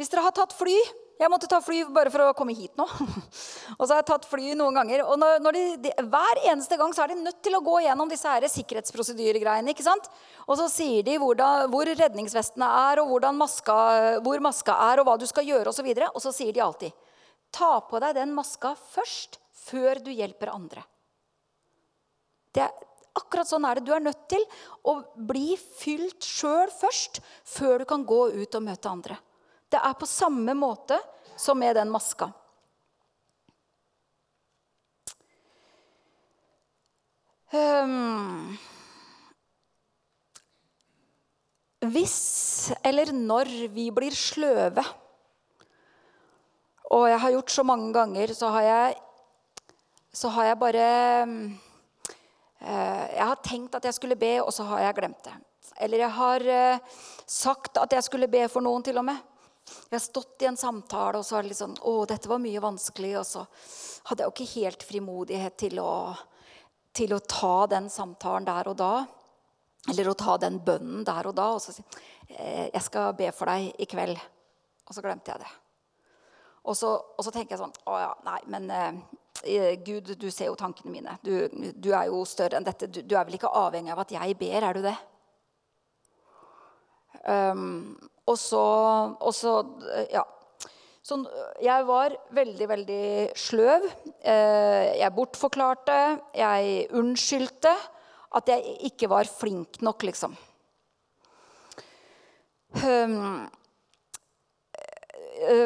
Hvis 0.00 0.08
dere 0.08 0.22
har 0.24 0.32
tatt 0.32 0.54
fly 0.56 0.78
Jeg 1.20 1.30
måtte 1.30 1.48
ta 1.50 1.58
fly 1.62 1.82
bare 1.92 2.10
for 2.10 2.24
å 2.24 2.34
komme 2.36 2.54
hit 2.56 2.72
nå. 2.80 2.86
og 3.78 3.82
så 3.84 3.92
har 3.92 4.00
jeg 4.00 4.08
tatt 4.08 4.26
fly 4.26 4.54
noen 4.58 4.76
ganger. 4.80 5.04
Og 5.04 5.18
når, 5.20 5.38
når 5.44 5.56
de, 5.56 5.64
de, 5.84 5.92
hver 6.10 6.40
eneste 6.50 6.78
gang 6.80 6.94
så 6.96 7.04
er 7.04 7.12
de 7.12 7.20
nødt 7.20 7.42
til 7.44 7.56
å 7.58 7.62
gå 7.64 7.76
gjennom 7.84 8.10
disse 8.10 8.30
her 8.30 8.46
sikkerhetsprosedyregreiene. 8.50 9.74
ikke 9.74 9.86
sant? 9.86 10.08
Og 10.48 10.58
så 10.58 10.68
sier 10.72 11.06
de 11.06 11.18
hvor, 11.22 11.36
da, 11.38 11.68
hvor 11.70 11.86
redningsvestene 11.86 12.68
er, 12.88 13.02
og 13.04 13.28
maska, 13.36 13.76
hvor 14.24 14.42
maska 14.42 14.76
er, 14.90 15.02
og 15.02 15.10
hva 15.10 15.18
du 15.20 15.28
skal 15.30 15.46
gjøre 15.46 15.70
osv. 15.70 15.92
Og, 15.92 16.00
så 16.00 16.10
og 16.10 16.24
så 16.26 16.34
sier 16.40 16.54
de 16.56 16.64
alltid 16.64 17.00
Ta 17.52 17.82
på 17.84 17.98
deg 18.00 18.14
den 18.16 18.30
maska 18.32 18.70
først, 18.94 19.36
før 19.68 20.00
du 20.00 20.08
hjelper 20.08 20.54
andre. 20.54 20.80
Det 22.52 22.62
er, 22.64 22.72
akkurat 23.20 23.48
sånn 23.48 23.66
er 23.68 23.78
det. 23.78 23.84
Du 23.84 23.92
er 23.92 24.00
nødt 24.00 24.24
til 24.32 24.44
å 24.88 24.96
bli 25.16 25.52
fylt 25.60 26.24
sjøl 26.24 26.72
først, 26.72 27.20
før 27.44 27.82
du 27.82 27.86
kan 27.88 28.06
gå 28.08 28.22
ut 28.32 28.56
og 28.56 28.64
møte 28.64 28.88
andre. 28.88 29.18
Det 29.72 29.80
er 29.80 29.96
på 29.96 30.08
samme 30.08 30.54
måte 30.54 30.98
som 31.36 31.58
med 31.58 31.76
den 31.76 31.90
maska. 31.92 32.28
Um, 37.52 38.56
hvis 41.92 42.72
eller 42.80 43.12
når 43.12 43.50
vi 43.74 43.90
blir 43.92 44.14
sløve 44.16 44.84
og 46.92 47.08
jeg 47.08 47.20
har 47.22 47.32
gjort 47.32 47.52
så 47.52 47.64
mange 47.64 47.88
ganger, 47.94 48.34
så 48.36 48.50
har 48.52 48.64
jeg, 48.66 48.96
så 50.12 50.28
har 50.34 50.50
jeg 50.50 50.58
bare 50.60 50.88
eh, 52.60 53.06
Jeg 53.16 53.24
har 53.24 53.40
tenkt 53.44 53.74
at 53.74 53.84
jeg 53.88 53.96
skulle 53.96 54.16
be, 54.16 54.34
og 54.42 54.52
så 54.52 54.66
har 54.68 54.80
jeg 54.84 54.98
glemt 55.00 55.24
det. 55.24 55.32
Eller 55.80 56.04
jeg 56.04 56.12
har 56.12 56.44
eh, 56.56 56.98
sagt 57.26 57.80
at 57.80 57.96
jeg 57.96 58.04
skulle 58.04 58.28
be 58.28 58.44
for 58.52 58.60
noen, 58.60 58.84
til 58.84 59.00
og 59.00 59.08
med. 59.08 59.31
Jeg 59.62 59.94
har 59.94 60.02
stått 60.02 60.42
i 60.42 60.48
en 60.50 60.58
samtale, 60.58 61.20
og 61.20 61.26
så 61.26 61.38
er 61.38 61.44
det 61.44 61.52
litt 61.52 61.60
sånn 61.60 61.78
Å, 61.78 61.94
dette 62.08 62.30
var 62.30 62.42
mye 62.42 62.62
vanskelig. 62.62 63.14
Og 63.20 63.26
så 63.28 63.44
hadde 64.08 64.24
jeg 64.24 64.28
jo 64.28 64.34
ikke 64.34 64.60
helt 64.60 64.86
frimodighet 64.88 65.58
til 65.62 65.80
å, 65.82 65.92
til 66.96 67.14
å 67.14 67.22
ta 67.28 67.56
den 67.70 67.88
samtalen 67.92 68.48
der 68.48 68.72
og 68.72 68.78
da. 68.80 68.92
Eller 69.90 70.10
å 70.10 70.18
ta 70.18 70.36
den 70.38 70.60
bønnen 70.62 71.06
der 71.06 71.30
og 71.30 71.36
da. 71.38 71.48
Og 71.56 71.62
så 71.62 71.74
si 71.74 71.84
eh, 72.36 72.68
Jeg 72.72 72.84
skal 72.88 73.16
be 73.18 73.30
for 73.34 73.50
deg 73.50 73.82
i 73.82 73.88
kveld. 73.90 74.20
Og 74.88 74.96
så 74.96 75.04
glemte 75.04 75.34
jeg 75.34 75.44
det. 75.44 75.52
Og 76.62 76.76
så, 76.78 76.92
og 76.94 77.24
så, 77.26 77.32
tenker 77.34 77.56
jeg 77.56 77.62
sånn 77.64 77.74
Å 77.90 77.98
ja, 77.98 78.10
nei, 78.22 78.38
men 78.54 78.68
uh, 78.70 79.00
Gud, 79.82 80.12
du 80.18 80.28
ser 80.30 80.50
jo 80.50 80.58
tankene 80.58 80.92
mine. 80.94 81.16
Du, 81.26 81.32
du 81.74 81.90
er 81.90 82.06
jo 82.10 82.22
større 82.28 82.58
enn 82.58 82.66
dette. 82.66 82.86
Du, 82.86 83.00
du, 83.02 83.16
er 83.18 83.26
vel 83.26 83.38
ikke 83.38 83.50
avhengig 83.50 83.94
av 83.94 84.04
at 84.04 84.14
jeg 84.14 84.38
ber, 84.38 84.68
er 84.68 84.78
du 84.78 84.86
det? 84.86 84.94
Um, 87.26 87.96
og 88.26 88.38
så, 88.38 88.62
og 89.20 89.34
så 89.34 89.56
Ja. 90.12 90.24
Så 91.02 91.16
jeg 91.58 91.82
var 91.86 92.12
veldig, 92.30 92.66
veldig 92.70 93.06
sløv. 93.34 93.88
Uh, 94.22 94.86
jeg 94.94 95.14
bortforklarte. 95.16 95.96
Jeg 96.38 96.86
unnskyldte 96.94 97.72
at 98.38 98.52
jeg 98.52 98.76
ikke 98.86 99.08
var 99.10 99.26
flink 99.26 99.80
nok, 99.82 100.06
liksom. 100.06 100.36
Um, 102.86 103.18
Eh, 103.42 103.48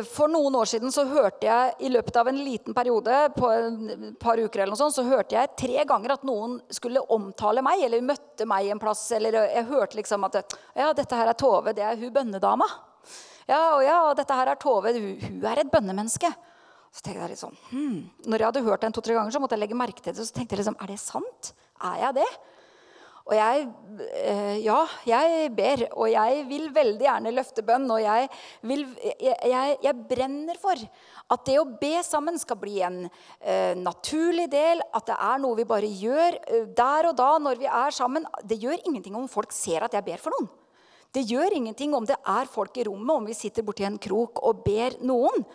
for 0.09 0.31
noen 0.31 0.55
år 0.59 0.69
siden 0.71 0.93
så 0.95 1.05
hørte 1.09 1.47
jeg 1.47 1.75
i 1.87 1.91
løpet 1.93 2.17
av 2.21 2.29
en 2.31 2.39
liten 2.39 2.75
periode 2.77 3.19
på 3.37 3.51
et 3.53 4.19
par 4.23 4.41
uker 4.41 4.63
eller 4.63 4.73
noe 4.73 4.81
sånt, 4.81 4.97
så 4.97 5.05
hørte 5.07 5.37
jeg 5.37 5.53
tre 5.59 5.85
ganger 5.89 6.17
at 6.17 6.27
noen 6.27 6.59
skulle 6.73 7.03
omtale 7.13 7.65
meg 7.65 7.85
eller 7.87 8.05
møtte 8.05 8.49
meg 8.49 8.71
en 8.73 8.83
plass. 8.83 9.05
Eller 9.17 9.39
jeg 9.45 9.69
hørte 9.71 10.01
liksom 10.01 10.27
at 10.29 10.41
ja, 10.77 10.91
dette 10.97 11.19
her 11.19 11.31
er 11.33 11.39
Tove, 11.39 11.75
det 11.77 11.85
er 11.87 12.01
hun 12.01 12.13
bønnedama. 12.15 12.69
Ja, 13.47 13.61
og 13.77 13.85
ja, 13.87 14.01
dette 14.19 14.37
her 14.37 14.51
er 14.51 14.61
Tove, 14.61 14.93
hun, 14.97 15.13
hun 15.23 15.49
er 15.53 15.63
et 15.63 15.73
bønnemenneske. 15.73 16.33
Så 16.97 17.05
tenkte 17.05 17.27
jeg 17.27 17.35
litt 17.35 17.43
sånn, 17.43 17.57
hmm. 17.71 17.97
Når 18.25 18.41
jeg 18.41 18.49
hadde 18.49 18.67
hørt 18.67 18.83
det 18.83 18.89
en 18.89 18.95
to-tre 18.97 19.17
ganger, 19.19 19.35
så 19.35 19.41
måtte 19.43 19.57
jeg 19.59 19.67
legge 19.67 19.77
merke 19.77 20.01
til 20.01 20.15
det. 20.15 20.25
Så 20.25 20.33
tenkte 20.33 20.57
jeg 20.57 20.63
liksom, 20.63 20.79
er 20.81 20.93
det 20.93 21.01
sant? 21.03 21.51
Er 21.85 21.99
jeg 22.07 22.23
det? 22.23 22.31
Og 23.27 23.35
jeg 23.35 23.63
eh, 24.23 24.59
Ja, 24.63 24.79
jeg 25.09 25.51
ber, 25.57 25.83
og 25.99 26.11
jeg 26.13 26.43
vil 26.47 26.69
veldig 26.75 27.07
gjerne 27.09 27.33
løfte 27.35 27.65
bønn. 27.67 27.89
Og 27.91 28.03
jeg, 28.03 28.29
vil, 28.67 28.85
jeg, 29.03 29.35
jeg, 29.51 29.79
jeg 29.83 30.05
brenner 30.11 30.61
for 30.63 30.79
at 31.35 31.47
det 31.49 31.57
å 31.59 31.67
be 31.81 31.97
sammen 32.07 32.39
skal 32.39 32.59
bli 32.61 32.77
en 32.87 33.01
uh, 33.09 33.73
naturlig 33.81 34.47
del. 34.53 34.85
At 34.95 35.09
det 35.11 35.17
er 35.19 35.41
noe 35.43 35.59
vi 35.59 35.67
bare 35.67 35.91
gjør 35.91 36.39
uh, 36.39 36.69
der 36.79 37.11
og 37.11 37.17
da 37.19 37.33
når 37.43 37.59
vi 37.65 37.67
er 37.67 37.97
sammen. 37.97 38.29
Det 38.47 38.61
gjør 38.63 38.85
ingenting 38.85 39.19
om 39.19 39.27
folk 39.31 39.55
ser 39.55 39.89
at 39.89 39.99
jeg 39.99 40.07
ber 40.07 40.23
for 40.23 40.37
noen. 40.37 40.49
Det 41.17 41.25
gjør 41.25 41.55
ingenting 41.57 41.95
om 41.97 42.07
det 42.07 42.19
er 42.29 42.51
folk 42.51 42.77
i 42.77 42.85
rommet, 42.85 43.15
om 43.15 43.27
vi 43.27 43.35
sitter 43.35 43.65
borti 43.65 43.87
en 43.89 43.99
krok 44.03 44.43
og 44.45 44.63
ber 44.67 44.99
noen. 45.07 45.47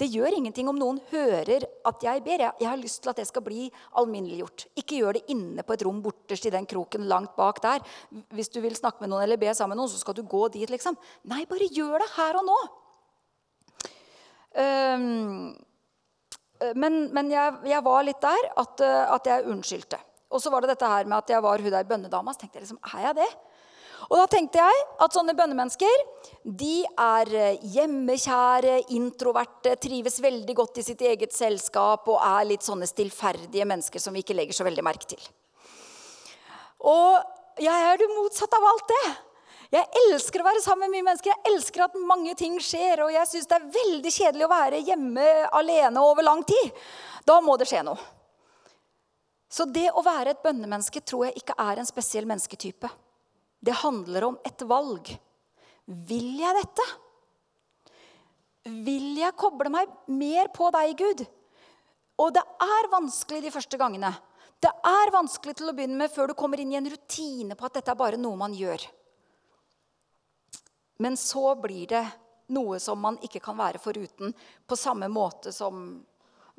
Det 0.00 0.08
gjør 0.08 0.32
ingenting 0.32 0.68
om 0.70 0.78
noen 0.80 0.98
hører 1.10 1.66
at 1.86 2.04
jeg 2.06 2.22
ber. 2.24 2.46
Jeg, 2.46 2.64
har 2.64 2.78
lyst 2.80 3.02
til 3.04 3.12
at 3.12 3.18
det 3.20 3.26
skal 3.28 3.44
bli 3.44 3.66
alminneliggjort. 4.00 4.64
Ikke 4.80 5.00
gjør 5.02 5.18
det 5.18 5.26
inne 5.34 5.64
på 5.66 5.74
et 5.76 5.84
rom 5.84 5.98
borterst 6.00 6.48
i 6.48 6.52
den 6.54 6.68
kroken 6.68 7.04
langt 7.10 7.34
bak 7.36 7.60
der. 7.60 7.84
Hvis 8.32 8.48
du 8.54 8.62
vil 8.64 8.76
snakke 8.78 9.04
med 9.04 9.12
noen 9.12 9.26
eller 9.26 9.40
be 9.40 9.52
sammen 9.52 9.76
med 9.76 9.82
noen, 9.82 9.92
så 9.92 10.00
skal 10.00 10.16
du 10.16 10.22
gå 10.24 10.46
dit, 10.54 10.70
liksom. 10.72 10.96
Nei, 11.28 11.42
bare 11.50 11.68
gjør 11.68 12.00
det 12.00 12.08
her 12.14 12.40
og 12.40 12.46
nå. 12.48 12.60
Um, 14.56 15.52
men, 16.80 16.96
men 17.12 17.28
jeg, 17.32 17.60
jeg, 17.68 17.84
var 17.84 18.08
litt 18.08 18.24
der 18.24 18.50
at, 18.64 18.82
at 19.20 19.28
jeg 19.28 19.46
unnskyldte. 19.52 20.00
Og 20.32 20.40
så 20.40 20.52
var 20.52 20.64
det 20.64 20.72
dette 20.72 20.88
her 20.88 21.04
med 21.10 21.18
at 21.18 21.32
jeg 21.34 21.44
var 21.44 21.60
hun 21.60 21.72
der 21.76 21.88
bønnedama. 21.92 22.32
Så 22.32 22.46
tenkte 22.46 22.60
jeg 22.60 22.70
liksom, 22.70 22.80
er 22.94 23.08
jeg 23.10 23.20
det? 23.20 23.30
Og 24.10 24.18
da 24.18 24.26
tenkte 24.26 24.58
jeg 24.58 24.78
at 25.04 25.14
sånne 25.14 25.36
bønnemennesker 25.38 26.00
de 26.42 26.82
er 26.98 27.28
eh, 27.38 27.66
hjemmekjære, 27.76 28.80
introverte, 28.96 29.76
trives 29.78 30.18
veldig 30.22 30.56
godt 30.58 30.80
i 30.82 30.84
sitt 30.86 31.04
eget 31.06 31.34
selskap 31.36 32.08
og 32.10 32.18
er 32.18 32.48
litt 32.48 32.66
sånne 32.66 32.88
stillferdige 32.90 33.68
mennesker 33.70 34.02
som 34.02 34.16
vi 34.16 34.24
ikke 34.24 34.34
legger 34.34 34.56
så 34.56 34.66
veldig 34.66 34.82
merke 34.82 35.12
til. 35.12 35.22
Og 36.90 37.62
jeg 37.62 37.86
er 37.86 38.00
det 38.00 38.08
motsatte 38.10 38.58
av 38.58 38.66
alt 38.66 38.90
det. 38.90 39.04
Jeg 39.70 39.86
elsker 40.00 40.42
å 40.42 40.46
være 40.48 40.62
sammen 40.64 40.88
med 40.88 40.96
mye 40.96 41.06
mennesker. 41.12 41.30
Jeg 41.30 41.52
elsker 41.52 41.84
at 41.84 41.98
mange 42.02 42.34
ting 42.38 42.56
skjer. 42.58 43.04
Og 43.04 43.12
jeg 43.14 43.30
syns 43.30 43.46
det 43.46 43.58
er 43.60 43.68
veldig 43.76 44.12
kjedelig 44.16 44.46
å 44.46 44.50
være 44.50 44.80
hjemme 44.88 45.26
alene 45.54 46.02
over 46.02 46.26
lang 46.26 46.42
tid. 46.48 46.72
Da 47.28 47.38
må 47.44 47.54
det 47.60 47.68
skje 47.70 47.84
noe. 47.86 48.00
Så 49.50 49.68
det 49.70 49.86
å 49.94 50.02
være 50.06 50.34
et 50.34 50.42
bønnemenneske 50.42 51.02
tror 51.06 51.28
jeg 51.28 51.42
ikke 51.42 51.58
er 51.62 51.78
en 51.78 51.86
spesiell 51.86 52.26
mennesketype. 52.26 52.90
Det 53.60 53.76
handler 53.82 54.24
om 54.30 54.38
et 54.46 54.62
valg. 54.68 55.10
Vil 55.84 56.30
jeg 56.40 56.56
dette? 56.56 56.86
Vil 58.84 59.14
jeg 59.18 59.36
koble 59.40 59.72
meg 59.72 59.92
mer 60.12 60.50
på 60.54 60.70
deg, 60.74 60.94
Gud? 60.96 61.24
Og 62.20 62.34
det 62.36 62.42
er 62.64 62.90
vanskelig 62.92 63.42
de 63.44 63.52
første 63.52 63.80
gangene. 63.80 64.12
Det 64.60 64.70
er 64.84 65.12
vanskelig 65.12 65.56
til 65.56 65.70
å 65.70 65.74
begynne 65.76 66.02
med 66.02 66.12
før 66.12 66.30
du 66.30 66.36
kommer 66.36 66.60
inn 66.60 66.72
i 66.74 66.78
en 66.80 66.88
rutine 66.92 67.56
på 67.56 67.68
at 67.68 67.78
dette 67.78 67.92
er 67.92 68.00
bare 68.00 68.20
noe 68.20 68.36
man 68.36 68.56
gjør. 68.56 68.82
Men 71.00 71.16
så 71.16 71.54
blir 71.56 71.86
det 71.88 72.04
noe 72.52 72.80
som 72.82 73.00
man 73.00 73.16
ikke 73.24 73.40
kan 73.40 73.56
være 73.56 73.80
foruten, 73.80 74.34
på 74.66 74.76
samme 74.76 75.08
måte 75.08 75.52
som 75.54 76.02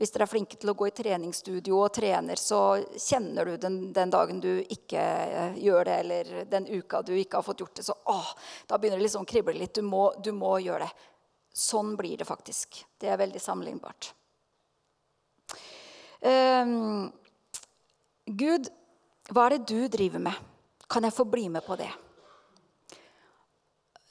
hvis 0.02 0.10
dere 0.16 0.26
er 0.26 0.32
flinke 0.32 0.58
til 0.58 0.72
å 0.72 0.74
gå 0.74 0.88
i 0.90 0.94
treningsstudio 0.98 1.76
og 1.78 1.92
trener, 1.94 2.40
så 2.40 2.82
kjenner 2.98 3.46
du 3.46 3.58
den, 3.62 3.76
den 3.94 4.10
dagen 4.10 4.40
du 4.42 4.50
ikke 4.64 4.98
eh, 4.98 5.60
gjør 5.62 5.86
det, 5.86 5.98
eller 6.02 6.32
den 6.50 6.66
uka 6.72 7.04
du 7.06 7.12
ikke 7.14 7.38
har 7.38 7.46
fått 7.46 7.62
gjort 7.62 7.76
det, 7.78 7.86
så 7.86 7.94
åh, 8.10 8.32
da 8.66 8.80
begynner 8.82 8.98
det 8.98 9.06
liksom 9.06 9.28
å 9.28 9.30
krible 9.30 9.54
litt. 9.54 9.76
Du 9.78 9.86
må, 9.86 10.08
du 10.18 10.32
må 10.34 10.56
gjøre 10.58 10.88
det. 10.88 11.08
Sånn 11.54 11.94
blir 12.00 12.18
det 12.18 12.26
faktisk. 12.26 12.82
Det 12.98 13.12
er 13.14 13.22
veldig 13.22 13.44
sammenlignbart. 13.44 14.10
Um, 16.26 17.12
Gud, 18.26 18.74
hva 19.30 19.46
er 19.46 19.60
det 19.60 19.70
du 19.70 19.86
driver 20.00 20.26
med? 20.32 20.50
Kan 20.90 21.06
jeg 21.06 21.14
få 21.14 21.30
bli 21.30 21.46
med 21.54 21.62
på 21.68 21.78
det? 21.78 21.92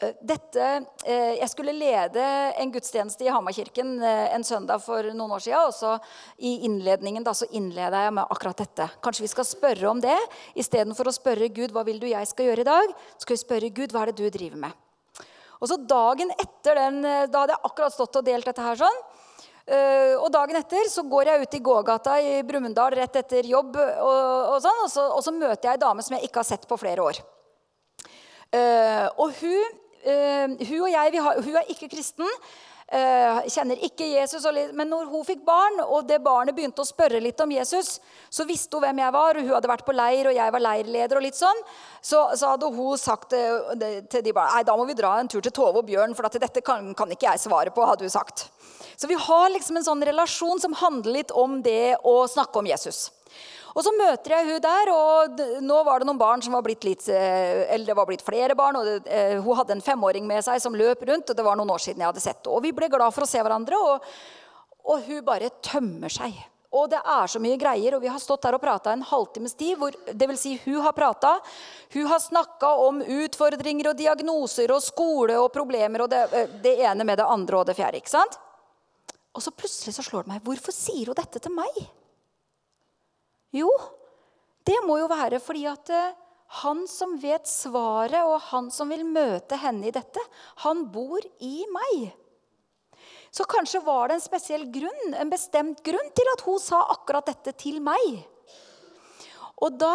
Eh, 0.01 0.17
dette, 0.21 0.67
eh, 1.05 1.35
jeg 1.39 1.49
skulle 1.53 1.75
lede 1.77 2.25
en 2.57 2.73
gudstjeneste 2.73 3.25
i 3.27 3.33
Hamarkirken 3.33 3.99
eh, 4.03 4.35
en 4.35 4.45
søndag 4.45 4.81
for 4.85 5.05
noen 5.13 5.35
år 5.37 5.45
siden. 5.45 5.69
Og 5.69 5.75
så 5.77 5.97
i 6.39 6.57
innledningen 6.69 7.25
da, 7.27 7.35
så 7.37 7.49
innleda 7.57 8.07
jeg 8.07 8.15
med 8.17 8.33
akkurat 8.33 8.63
dette. 8.63 8.89
Kanskje 9.05 9.27
vi 9.27 9.33
skal 9.33 9.49
spørre 9.49 9.91
om 9.91 10.01
det 10.01 10.17
istedenfor 10.61 11.11
å 11.11 11.17
spørre 11.17 11.51
Gud 11.53 11.75
hva 11.77 11.85
vil 11.89 12.01
du 12.01 12.09
jeg 12.09 12.29
skal 12.31 12.49
gjøre 12.49 12.65
i 12.65 12.71
dag. 12.71 12.95
skal 13.19 13.37
vi 13.37 13.45
spørre 13.45 13.75
Gud 13.77 13.93
hva 13.93 14.05
er 14.05 14.13
det 14.13 14.23
du 14.23 14.31
driver 14.31 14.63
med. 14.69 15.27
Og 15.61 15.69
så 15.69 15.77
dagen 15.77 16.31
etter 16.41 16.79
den, 16.79 17.03
Da 17.03 17.43
hadde 17.43 17.53
jeg 17.53 17.65
akkurat 17.69 17.93
stått 17.93 18.17
og 18.17 18.25
delt 18.25 18.47
dette 18.49 18.65
her 18.65 18.79
sånn. 18.81 19.03
Og 20.25 20.31
dagen 20.33 20.57
etter 20.57 20.89
så 20.89 21.05
går 21.05 21.29
jeg 21.29 21.43
ut 21.43 21.55
i 21.55 21.61
gågata 21.61 22.15
i 22.25 22.31
Brumunddal 22.43 22.97
rett 22.97 23.19
etter 23.21 23.45
jobb, 23.45 23.77
og, 23.77 24.55
og, 24.55 24.57
sånn, 24.65 24.81
og, 24.87 24.89
så, 24.91 25.05
og 25.13 25.21
så 25.23 25.35
møter 25.37 25.69
jeg 25.69 25.77
ei 25.77 25.83
dame 25.85 26.03
som 26.03 26.17
jeg 26.17 26.27
ikke 26.27 26.41
har 26.41 26.49
sett 26.49 26.65
på 26.67 26.81
flere 26.81 27.05
år. 27.05 27.21
og 29.21 29.37
hun 29.43 29.79
hun 30.05 30.81
og 30.81 30.91
jeg, 30.91 31.23
har, 31.23 31.41
hun 31.45 31.57
er 31.61 31.73
ikke 31.73 31.91
kristen. 31.93 32.29
Uh, 32.91 33.45
kjenner 33.47 33.79
ikke 33.87 34.03
Jesus, 34.03 34.43
Men 34.75 34.89
når 34.91 35.05
hun 35.13 35.23
fikk 35.23 35.45
barn, 35.47 35.77
og 35.85 36.09
det 36.09 36.17
barnet 36.25 36.57
begynte 36.57 36.83
å 36.83 36.89
spørre 36.89 37.21
litt 37.23 37.39
om 37.39 37.53
Jesus, 37.55 38.01
så 38.27 38.43
visste 38.49 38.75
hun 38.75 38.83
hvem 38.83 38.99
jeg 38.99 39.15
var, 39.15 39.39
og 39.39 39.47
hun 39.47 39.55
hadde 39.55 39.71
vært 39.71 39.85
på 39.87 39.95
leir, 39.95 40.27
og 40.27 40.35
jeg 40.35 40.55
var 40.57 40.65
leirleder. 40.65 41.17
og 41.17 41.23
litt 41.23 41.39
sånn, 41.39 41.63
Så, 42.03 42.25
så 42.35 42.51
hadde 42.51 42.67
hun 42.67 42.99
sagt 42.99 43.37
uh, 43.39 43.77
til 44.11 44.25
de 44.27 44.33
barna 44.35 44.57
nei, 44.57 44.65
da 44.67 44.75
må 44.75 44.89
vi 44.89 44.99
dra 44.99 45.13
en 45.21 45.31
tur 45.31 45.41
til 45.41 45.55
Tove 45.55 45.85
og 45.85 45.87
Bjørn, 45.87 46.17
for 46.19 46.27
dette 46.27 46.65
kan, 46.67 46.91
kan, 46.99 47.15
ikke 47.15 47.31
jeg 47.31 47.45
svare 47.47 47.71
på. 47.71 47.87
hadde 47.87 48.09
hun 48.09 48.11
sagt. 48.11 48.49
Så 48.97 49.07
vi 49.07 49.15
har 49.15 49.49
liksom 49.55 49.79
en 49.79 49.87
sånn 49.87 50.03
relasjon 50.11 50.59
som 50.59 50.75
handler 50.75 51.21
litt 51.21 51.31
om 51.31 51.61
det 51.63 51.95
å 52.03 52.27
snakke 52.27 52.59
om 52.59 52.67
Jesus. 52.67 53.13
Og 53.75 53.85
så 53.87 53.93
møter 53.95 54.35
jeg 54.35 54.49
hun 54.49 54.63
der, 54.65 54.93
og 54.95 55.43
nå 55.63 55.81
var 55.87 56.03
det 56.03 56.09
noen 56.09 56.21
barn 56.21 56.43
som 56.43 56.57
var 56.57 56.65
blitt 56.67 56.85
litt 56.87 57.07
eh, 57.13 57.67
Eller 57.71 57.93
det 57.93 57.97
var 57.99 58.09
blitt 58.09 58.25
flere 58.27 58.57
barn, 58.59 58.81
og 58.81 59.09
eh, 59.09 59.37
hun 59.39 59.59
hadde 59.59 59.77
en 59.79 59.85
femåring 59.85 60.27
med 60.27 60.45
seg 60.47 60.63
som 60.63 60.77
løp 60.77 61.05
rundt. 61.07 61.31
og 61.31 61.39
Det 61.39 61.47
var 61.47 61.59
noen 61.59 61.71
år 61.71 61.83
siden 61.83 62.03
jeg 62.03 62.11
hadde 62.11 62.25
sett 62.25 62.41
henne. 62.41 62.57
Og 62.57 62.65
vi 62.67 62.75
ble 62.77 62.91
glad 62.91 63.15
for 63.15 63.27
å 63.27 63.31
se 63.31 63.43
hverandre, 63.43 63.79
og, 63.79 64.09
og 64.91 65.05
hun 65.07 65.23
bare 65.27 65.53
tømmer 65.63 66.13
seg. 66.13 66.35
Og 66.71 66.87
det 66.93 67.01
er 67.03 67.27
så 67.27 67.41
mye 67.43 67.59
greier, 67.59 67.97
og 67.97 68.03
vi 68.05 68.11
har 68.11 68.21
stått 68.23 68.45
der 68.47 68.55
og 68.55 68.63
prata 68.63 68.93
en 68.95 69.03
halvtimes 69.03 69.57
tid. 69.59 69.75
Hvor, 69.79 69.95
det 70.07 70.29
vil 70.31 70.39
si, 70.39 70.55
hun 70.67 70.79
har 70.85 70.95
prata. 70.95 71.33
Hun 71.95 72.07
har 72.07 72.23
snakka 72.23 72.71
om 72.85 73.01
utfordringer 73.03 73.91
og 73.91 73.99
diagnoser 73.99 74.71
og 74.71 74.85
skole 74.85 75.39
og 75.41 75.51
problemer 75.55 76.07
og 76.07 76.13
det, 76.13 76.27
eh, 76.31 76.55
det, 76.63 76.77
ene 76.87 77.07
med 77.07 77.19
det 77.19 77.27
andre 77.27 77.59
og 77.59 77.67
det 77.67 77.79
fjerde. 77.79 77.99
ikke 77.99 78.15
sant? 78.15 78.39
Og 79.35 79.43
så 79.43 79.55
plutselig 79.55 79.95
så 79.95 80.03
slår 80.07 80.27
det 80.27 80.35
meg 80.35 80.47
hvorfor 80.47 80.75
sier 80.75 81.11
hun 81.11 81.19
dette 81.19 81.43
til 81.43 81.55
meg? 81.55 81.83
Jo, 83.55 83.71
det 84.67 84.79
må 84.87 85.01
jo 85.01 85.09
være 85.11 85.41
fordi 85.43 85.67
at 85.71 85.91
eh, 85.95 86.17
han 86.61 86.83
som 86.91 87.15
vet 87.23 87.47
svaret, 87.47 88.23
og 88.27 88.41
han 88.51 88.71
som 88.75 88.91
vil 88.91 89.05
møte 89.07 89.59
henne 89.59 89.87
i 89.87 89.95
dette, 89.95 90.23
han 90.65 90.83
bor 90.91 91.23
i 91.47 91.63
meg. 91.71 92.09
Så 93.31 93.47
kanskje 93.47 93.83
var 93.87 94.11
det 94.11 94.19
en 94.19 94.25
spesiell 94.25 94.67
grunn, 94.75 95.15
en 95.15 95.31
bestemt 95.31 95.85
grunn 95.87 96.11
til 96.17 96.31
at 96.33 96.43
hun 96.43 96.59
sa 96.63 96.83
akkurat 96.91 97.31
dette 97.31 97.55
til 97.63 97.79
meg. 97.85 98.25
Og 99.63 99.79
da, 99.79 99.95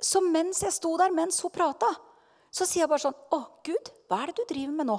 så 0.00 0.22
mens 0.24 0.62
jeg 0.64 0.72
sto 0.72 0.94
der 1.00 1.12
mens 1.12 1.42
hun 1.44 1.52
prata, 1.52 1.90
så 2.54 2.64
sier 2.64 2.84
jeg 2.84 2.90
bare 2.92 3.02
sånn 3.02 3.16
Å, 3.34 3.40
Gud, 3.66 3.90
hva 4.08 4.22
er 4.22 4.30
det 4.30 4.38
du 4.38 4.54
driver 4.54 4.78
med 4.78 4.88
nå? 4.88 4.96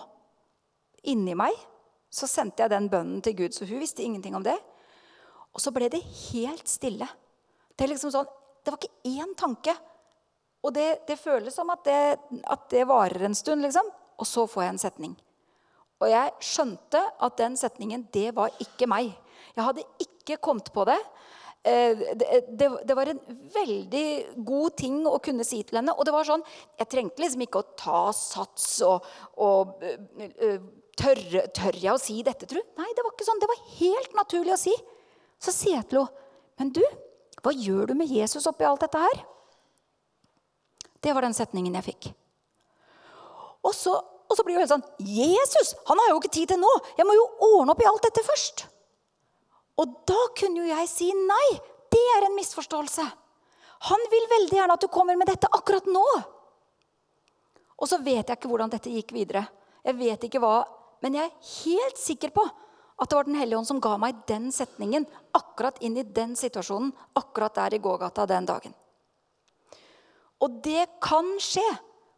Inni 1.09 1.33
meg 1.39 1.55
så 2.15 2.27
sendte 2.29 2.63
jeg 2.63 2.71
den 2.71 2.89
bønnen 2.91 3.21
til 3.23 3.35
Gud, 3.39 3.55
så 3.55 3.67
hun 3.67 3.81
visste 3.81 4.03
ingenting 4.05 4.35
om 4.37 4.43
det. 4.45 4.55
Og 5.55 5.63
så 5.63 5.71
ble 5.75 5.89
det 5.91 6.03
helt 6.29 6.67
stille. 6.69 7.07
Det, 7.75 7.89
liksom 7.91 8.13
sånn, 8.13 8.29
det 8.63 8.73
var 8.73 8.79
ikke 8.81 9.11
én 9.11 9.35
tanke. 9.37 9.75
Og 10.65 10.73
det, 10.73 10.87
det 11.09 11.19
føles 11.21 11.53
som 11.53 11.69
at 11.73 11.83
det, 11.85 12.17
at 12.49 12.65
det, 12.71 12.87
varer 12.89 13.27
en 13.27 13.37
stund, 13.37 13.61
liksom. 13.65 13.89
Og 14.17 14.27
så 14.27 14.45
får 14.49 14.63
jeg 14.63 14.73
en 14.73 14.81
setning. 14.81 15.13
Og 16.01 16.09
jeg 16.11 16.33
skjønte 16.43 17.01
at 17.23 17.37
den 17.39 17.55
setningen, 17.59 18.07
det 18.15 18.31
var 18.35 18.53
ikke 18.63 18.89
meg. 18.89 19.13
Jeg 19.55 19.67
hadde 19.67 19.85
ikke 20.01 20.39
kommet 20.43 20.71
på 20.73 20.87
det. 20.89 20.97
Eh, 21.65 22.01
det, 22.17 22.41
det, 22.85 22.95
var 22.97 23.09
en 23.11 23.21
veldig 23.53 24.07
god 24.47 24.75
ting 24.79 24.99
å 25.09 25.19
kunne 25.23 25.45
si 25.47 25.61
til 25.67 25.79
henne. 25.79 25.95
Og 25.95 26.07
det 26.07 26.15
var 26.15 26.27
sånn, 26.27 26.43
Jeg 26.79 26.91
trengte 26.91 27.23
liksom 27.23 27.45
ikke 27.45 27.61
å 27.61 27.69
ta 27.77 28.01
sats 28.15 28.81
og, 28.85 29.05
og 29.41 29.77
tørre, 30.97 31.47
tør 31.55 31.77
jeg 31.77 31.93
å 31.93 32.01
si 32.01 32.19
dette, 32.25 32.49
tru? 32.49 32.61
Nei, 32.79 32.91
det 32.95 33.05
var 33.05 33.13
ikke 33.13 33.27
sånn. 33.27 33.41
Det 33.43 33.51
var 33.51 33.65
helt 33.77 34.17
naturlig 34.17 34.55
å 34.55 34.61
si. 34.65 34.75
Så 35.41 35.53
sier 35.53 35.79
jeg 35.79 35.89
til 35.91 36.03
henne, 36.05 36.23
men 36.55 36.69
du, 36.71 36.83
hva 37.45 37.53
gjør 37.53 37.91
du 37.91 37.97
med 37.99 38.09
Jesus 38.09 38.47
oppi 38.49 38.65
alt 38.65 38.81
dette 38.81 38.97
her? 38.97 39.19
Det 40.97 41.13
var 41.13 41.21
den 41.21 41.35
setningen 41.37 41.75
jeg 41.77 41.85
fikk. 41.85 42.07
Og 43.65 43.73
så, 43.77 43.93
og 43.93 44.37
så 44.37 44.45
blir 44.45 44.57
det 44.57 44.63
helt 44.63 44.73
sånn 44.73 44.87
Jesus! 45.05 45.75
Han 45.89 46.01
har 46.01 46.09
jo 46.09 46.17
ikke 46.21 46.33
tid 46.33 46.53
til 46.53 46.61
nå! 46.61 46.71
Jeg 46.97 47.05
må 47.05 47.13
jo 47.13 47.27
ordne 47.51 47.75
opp 47.75 47.83
i 47.83 47.89
alt 47.89 48.01
dette 48.07 48.25
først. 48.25 48.65
Og 49.77 49.93
da 50.09 50.17
kunne 50.39 50.63
jo 50.63 50.71
jeg 50.71 50.89
si 50.89 51.11
nei. 51.13 51.47
Det 51.93 52.01
er 52.15 52.25
en 52.25 52.37
misforståelse. 52.37 53.05
Han 53.91 54.07
vil 54.09 54.25
veldig 54.31 54.57
gjerne 54.57 54.77
at 54.79 54.85
du 54.85 54.89
kommer 54.89 55.17
med 55.19 55.29
dette 55.29 55.49
akkurat 55.53 55.85
nå. 55.85 56.05
Og 57.75 57.89
så 57.91 57.99
vet 58.01 58.23
jeg 58.23 58.39
ikke 58.39 58.49
hvordan 58.49 58.73
dette 58.73 58.93
gikk 58.93 59.13
videre. 59.13 59.45
Jeg 59.85 59.99
vet 59.99 60.25
ikke 60.25 60.41
hva, 60.41 60.63
Men 61.03 61.19
jeg 61.19 61.27
er 61.27 61.49
helt 61.61 61.99
sikker 62.01 62.31
på 62.33 62.41
at 62.95 63.09
det 63.09 63.15
var 63.15 63.27
Den 63.27 63.35
hellige 63.35 63.57
ånd 63.57 63.67
som 63.67 63.81
ga 63.83 63.97
meg 63.99 64.23
den 64.27 64.51
setningen 64.55 65.05
akkurat 65.35 65.81
inn 65.83 65.97
i 65.97 66.03
den 66.03 66.35
situasjonen 66.35 66.93
akkurat 67.13 67.55
der 67.55 67.75
i 67.75 67.81
gågata 67.83 68.25
den 68.25 68.45
dagen. 68.47 68.73
Og 70.39 70.61
det 70.63 70.87
kan 71.03 71.35
skje 71.39 71.65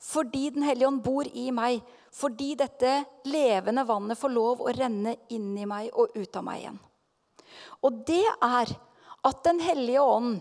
fordi 0.08 0.50
Den 0.54 0.64
hellige 0.64 0.88
ånd 0.88 1.02
bor 1.04 1.26
i 1.26 1.50
meg. 1.52 1.82
Fordi 2.14 2.54
dette 2.56 3.04
levende 3.26 3.84
vannet 3.86 4.18
får 4.18 4.30
lov 4.30 4.62
å 4.62 4.74
renne 4.74 5.16
inn 5.34 5.56
i 5.58 5.66
meg 5.66 5.90
og 5.94 6.14
ut 6.16 6.38
av 6.38 6.46
meg 6.46 6.62
igjen. 6.62 6.78
Og 7.82 8.04
det 8.08 8.26
er 8.26 8.76
at 9.28 9.44
Den 9.44 9.60
hellige 9.60 10.02
ånd 10.02 10.38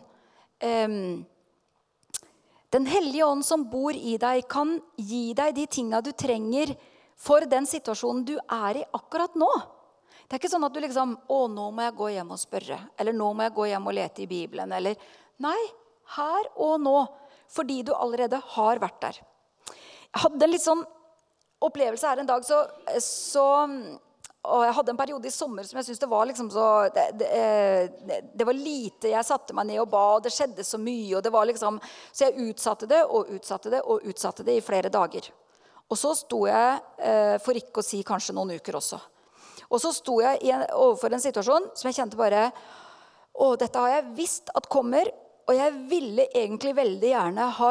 um, 0.62 1.24
Den 2.76 2.86
hellige 2.86 3.24
ånd 3.24 3.44
som 3.46 3.64
bor 3.70 3.96
i 3.96 4.18
deg, 4.20 4.44
kan 4.48 4.76
gi 4.96 5.32
deg 5.34 5.54
de 5.56 5.66
tinga 5.66 6.02
du 6.04 6.12
trenger 6.12 6.74
for 7.16 7.46
den 7.48 7.64
situasjonen 7.64 8.24
du 8.28 8.34
er 8.36 8.82
i 8.82 8.84
akkurat 8.92 9.34
nå. 9.38 9.48
Det 10.26 10.34
er 10.34 10.42
ikke 10.42 10.50
sånn 10.50 10.66
at 10.66 10.74
du 10.74 10.80
liksom 10.82 11.14
Å, 11.30 11.38
nå 11.46 11.68
må 11.70 11.86
jeg 11.86 11.96
gå 11.98 12.10
hjem 12.16 12.32
og 12.34 12.40
spørre. 12.42 12.80
Eller 12.98 13.14
nå 13.14 13.30
må 13.32 13.46
jeg 13.46 13.54
gå 13.56 13.68
hjem 13.70 13.86
og 13.86 13.96
lete 13.96 14.24
i 14.24 14.30
Bibelen. 14.30 14.74
Eller 14.74 14.98
Nei. 15.42 15.58
Her 16.16 16.50
og 16.62 16.80
nå. 16.82 16.98
Fordi 17.50 17.80
du 17.86 17.92
allerede 17.94 18.38
har 18.56 18.82
vært 18.82 19.00
der. 19.02 19.20
Jeg 19.70 20.22
hadde 20.22 20.46
en 20.46 20.52
litt 20.52 20.64
sånn 20.64 20.82
opplevelse 21.66 22.08
her 22.10 22.20
en 22.20 22.28
dag, 22.28 22.44
så, 22.44 22.58
så 23.02 23.44
og 24.46 24.62
jeg 24.62 24.74
hadde 24.76 24.92
en 24.92 24.98
periode 24.98 25.28
i 25.28 25.34
sommer 25.34 25.66
som 25.66 25.78
jeg 25.80 25.88
syntes 25.88 26.02
det 26.02 26.10
var 26.10 26.26
liksom 26.28 26.50
så 26.52 26.66
det, 26.94 27.06
det, 27.18 27.30
eh, 27.34 28.20
det, 28.30 28.46
var 28.46 28.54
lite 28.54 29.10
jeg 29.10 29.26
satte 29.26 29.56
meg 29.56 29.66
ned 29.70 29.80
og 29.82 29.88
ba, 29.90 30.04
og 30.16 30.26
det 30.26 30.32
skjedde 30.34 30.66
så 30.66 30.78
mye. 30.78 31.16
og 31.16 31.24
det 31.24 31.32
var 31.34 31.48
liksom, 31.48 31.80
Så 32.12 32.28
jeg 32.28 32.50
utsatte 32.50 32.86
det 32.90 33.02
og 33.04 33.32
utsatte 33.34 33.72
det 33.72 33.82
og 33.82 34.06
utsatte 34.06 34.46
det 34.46 34.58
i 34.58 34.64
flere 34.64 34.92
dager. 34.92 35.30
Og 35.90 35.98
så 35.98 36.12
sto 36.18 36.44
jeg, 36.46 36.80
eh, 36.98 37.36
for 37.42 37.58
ikke 37.58 37.82
å 37.82 37.86
si 37.86 38.02
kanskje 38.06 38.34
noen 38.34 38.56
uker 38.58 38.78
også, 38.78 39.00
og 39.70 39.82
så 39.82 39.92
sto 39.94 40.18
jeg 40.22 40.56
overfor 40.74 41.14
en 41.14 41.22
situasjon 41.22 41.70
som 41.74 41.88
jeg 41.88 41.98
kjente 42.00 42.18
bare 42.18 42.50
Å, 43.36 43.52
dette 43.60 43.80
har 43.82 43.90
jeg 43.92 44.12
visst 44.16 44.52
at 44.56 44.68
kommer. 44.72 45.10
Og 45.46 45.54
jeg 45.54 45.72
ville 45.90 46.24
egentlig 46.34 46.72
veldig 46.74 47.10
gjerne 47.10 47.48
ha 47.58 47.68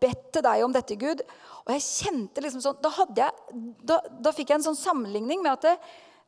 bedt 0.00 0.28
til 0.36 0.44
deg 0.46 0.62
om 0.64 0.72
dette, 0.72 0.96
Gud. 0.96 1.24
Og 1.66 1.72
jeg 1.74 1.84
kjente 1.84 2.44
liksom 2.44 2.62
sånn, 2.64 2.78
Da, 2.84 2.92
jeg, 3.16 3.58
da, 3.84 3.98
da 4.08 4.32
fikk 4.32 4.52
jeg 4.52 4.60
en 4.60 4.68
sånn 4.70 4.78
sammenligning 4.78 5.42
med 5.44 5.58
at 5.58 5.66
det, 5.66 5.74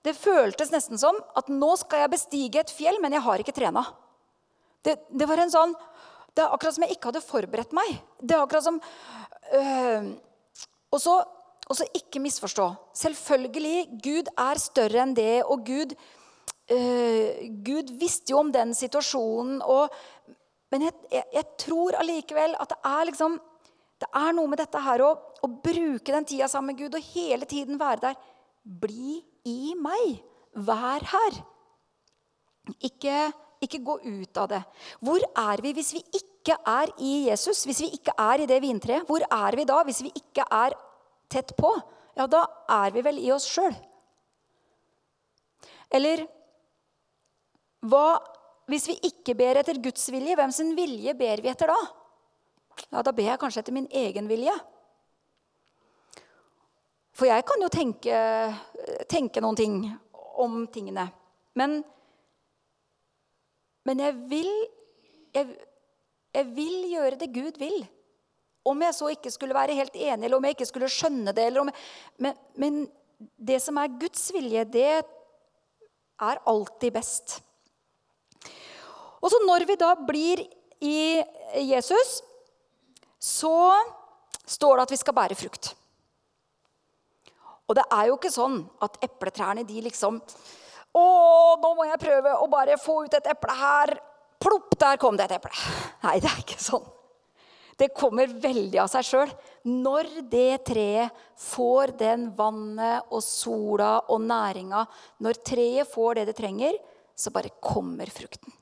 det, 0.08 0.16
føltes 0.18 0.72
nesten 0.74 1.00
som 1.00 1.16
at 1.38 1.48
nå 1.48 1.70
skal 1.80 2.02
jeg 2.02 2.14
bestige 2.16 2.64
et 2.64 2.74
fjell, 2.74 2.98
men 3.00 3.16
jeg 3.16 3.24
har 3.24 3.40
ikke 3.40 3.54
trena. 3.56 3.86
Det, 4.84 4.98
det, 5.08 5.28
var 5.30 5.40
en 5.40 5.54
sånn, 5.54 5.72
det 6.34 6.44
er 6.44 6.52
akkurat 6.52 6.76
som 6.76 6.84
jeg 6.84 6.98
ikke 6.98 7.12
hadde 7.12 7.24
forberedt 7.24 7.76
meg. 7.76 7.96
Det 8.20 8.36
er 8.36 8.42
akkurat 8.42 8.66
som 8.66 8.80
øh, 9.60 10.10
Og 10.90 11.00
så 11.00 11.20
og 11.70 11.78
så 11.78 11.86
ikke 11.94 12.22
misforstå. 12.22 12.66
Selvfølgelig, 12.98 14.00
Gud 14.02 14.30
er 14.34 14.58
større 14.58 15.04
enn 15.04 15.14
det, 15.14 15.44
og 15.46 15.62
Gud, 15.66 15.94
øh, 16.74 17.44
Gud 17.66 17.92
visste 18.00 18.34
jo 18.34 18.40
om 18.42 18.50
den 18.52 18.74
situasjonen. 18.74 19.60
Og, 19.62 19.86
men 20.74 20.88
jeg, 20.88 20.96
jeg, 21.12 21.28
jeg, 21.38 21.46
tror 21.62 22.00
allikevel 22.00 22.58
at 22.58 22.74
det 22.74 22.80
er 22.90 23.06
liksom 23.12 23.38
det 24.00 24.08
er 24.16 24.32
noe 24.32 24.48
med 24.48 24.56
dette 24.62 24.80
her 24.80 25.02
å, 25.04 25.12
å 25.44 25.48
bruke 25.60 26.08
den 26.08 26.24
tida 26.24 26.48
sammen 26.48 26.72
med 26.72 26.80
Gud 26.80 26.96
og 26.96 27.08
hele 27.12 27.46
tiden 27.46 27.78
være 27.78 28.06
der. 28.08 28.20
Bli 28.64 29.20
i 29.46 29.74
meg. 29.76 30.22
Vær 30.56 31.04
her. 31.12 31.40
Ikke, 32.80 33.28
ikke 33.60 33.82
gå 33.84 33.98
ut 34.00 34.40
av 34.40 34.48
det. 34.54 34.62
Hvor 35.04 35.20
er 35.44 35.62
vi 35.62 35.74
hvis 35.76 35.92
vi 35.98 36.02
ikke 36.16 36.56
er 36.64 36.94
i 36.96 37.26
Jesus? 37.28 37.66
Hvis 37.68 37.82
vi 37.84 37.90
ikke 38.00 38.16
er 38.16 38.40
i 38.40 38.48
det 38.48 38.62
vintreet? 38.64 39.04
Hvor 39.06 39.20
er 39.20 39.60
vi 39.60 39.68
da 39.68 39.82
hvis 39.84 40.00
vi 40.06 40.14
ikke 40.16 40.48
er 40.48 40.74
tett 41.30 41.54
på, 41.58 41.70
ja, 42.18 42.26
da 42.26 42.42
er 42.80 42.92
vi 42.94 43.04
vel 43.06 43.20
i 43.22 43.30
oss 43.34 43.46
sjøl. 43.48 43.74
Eller 45.90 46.26
hva 47.86 48.20
hvis 48.70 48.86
vi 48.86 48.98
ikke 49.08 49.34
ber 49.38 49.58
etter 49.58 49.80
Guds 49.82 50.04
vilje? 50.12 50.36
Hvem 50.38 50.52
sin 50.54 50.74
vilje 50.78 51.14
ber 51.18 51.42
vi 51.42 51.50
etter 51.50 51.72
da? 51.72 51.78
Ja, 52.90 53.02
Da 53.02 53.12
ber 53.12 53.26
jeg 53.26 53.40
kanskje 53.40 53.64
etter 53.64 53.74
min 53.74 53.88
egen 53.90 54.28
vilje. 54.30 54.54
For 57.18 57.26
jeg 57.28 57.44
kan 57.44 57.60
jo 57.60 57.68
tenke, 57.72 58.20
tenke 59.10 59.42
noen 59.42 59.58
ting 59.58 59.74
om 60.40 60.62
tingene. 60.72 61.08
Men, 61.58 61.80
men 63.84 64.04
jeg 64.06 64.14
vil 64.30 64.52
jeg, 65.34 65.50
jeg 66.34 66.46
vil 66.56 66.76
gjøre 66.94 67.18
det 67.20 67.30
Gud 67.34 67.58
vil. 67.60 67.82
Om 68.66 68.82
jeg 68.84 68.96
så 68.96 69.10
ikke 69.12 69.32
skulle 69.32 69.56
være 69.56 69.76
helt 69.78 69.94
enig, 69.96 70.26
eller 70.26 70.36
om 70.36 70.44
jeg 70.44 70.56
ikke 70.56 70.68
skulle 70.68 70.90
skjønne 70.92 71.32
det. 71.36 71.46
Jeg, 71.48 71.74
men, 72.20 72.40
men, 72.60 72.80
det 73.36 73.58
som 73.60 73.76
er 73.80 73.96
Guds 74.00 74.30
vilje, 74.32 74.64
det 74.72 74.90
er 76.20 76.42
alltid 76.48 76.92
best. 76.92 77.40
Og 79.20 79.28
så 79.32 79.40
når 79.44 79.66
vi 79.68 79.76
da 79.80 79.94
blir 80.08 80.44
i 80.80 81.20
Jesus, 81.68 82.20
så 83.20 83.52
står 84.48 84.78
det 84.78 84.86
at 84.86 84.94
vi 84.94 85.00
skal 85.00 85.16
bære 85.16 85.36
frukt. 85.36 85.74
Og 87.68 87.76
det 87.78 87.84
er 87.94 88.08
jo 88.08 88.16
ikke 88.16 88.32
sånn 88.34 88.62
at 88.82 88.96
epletrærne 89.04 89.62
de 89.68 89.84
liksom 89.84 90.18
Å, 90.90 91.02
nå 91.62 91.68
må 91.78 91.84
jeg 91.86 92.00
prøve 92.02 92.32
å 92.42 92.48
bare 92.50 92.74
få 92.82 93.04
ut 93.06 93.12
et 93.14 93.28
eple 93.30 93.54
her. 93.54 93.92
Plopp, 94.42 94.72
der 94.80 94.96
kom 94.98 95.14
det 95.14 95.28
et 95.28 95.36
eple. 95.36 95.52
Nei, 96.02 96.16
det 96.18 96.26
er 96.26 96.40
ikke 96.42 96.56
sånn. 96.58 96.88
Det 97.80 97.94
kommer 97.96 98.28
veldig 98.28 98.76
av 98.82 98.90
seg 98.92 99.06
sjøl. 99.08 99.30
Når 99.72 100.08
det 100.28 100.62
treet 100.68 101.20
får 101.40 101.94
den 102.00 102.28
vannet 102.36 103.08
og 103.08 103.22
sola 103.24 103.94
og 104.12 104.20
næringa, 104.26 104.84
når 105.24 105.40
treet 105.46 105.88
får 105.88 106.20
det 106.20 106.26
det 106.28 106.36
trenger, 106.42 106.76
så 107.16 107.32
bare 107.32 107.54
kommer 107.60 108.10
frukten. 108.12 108.52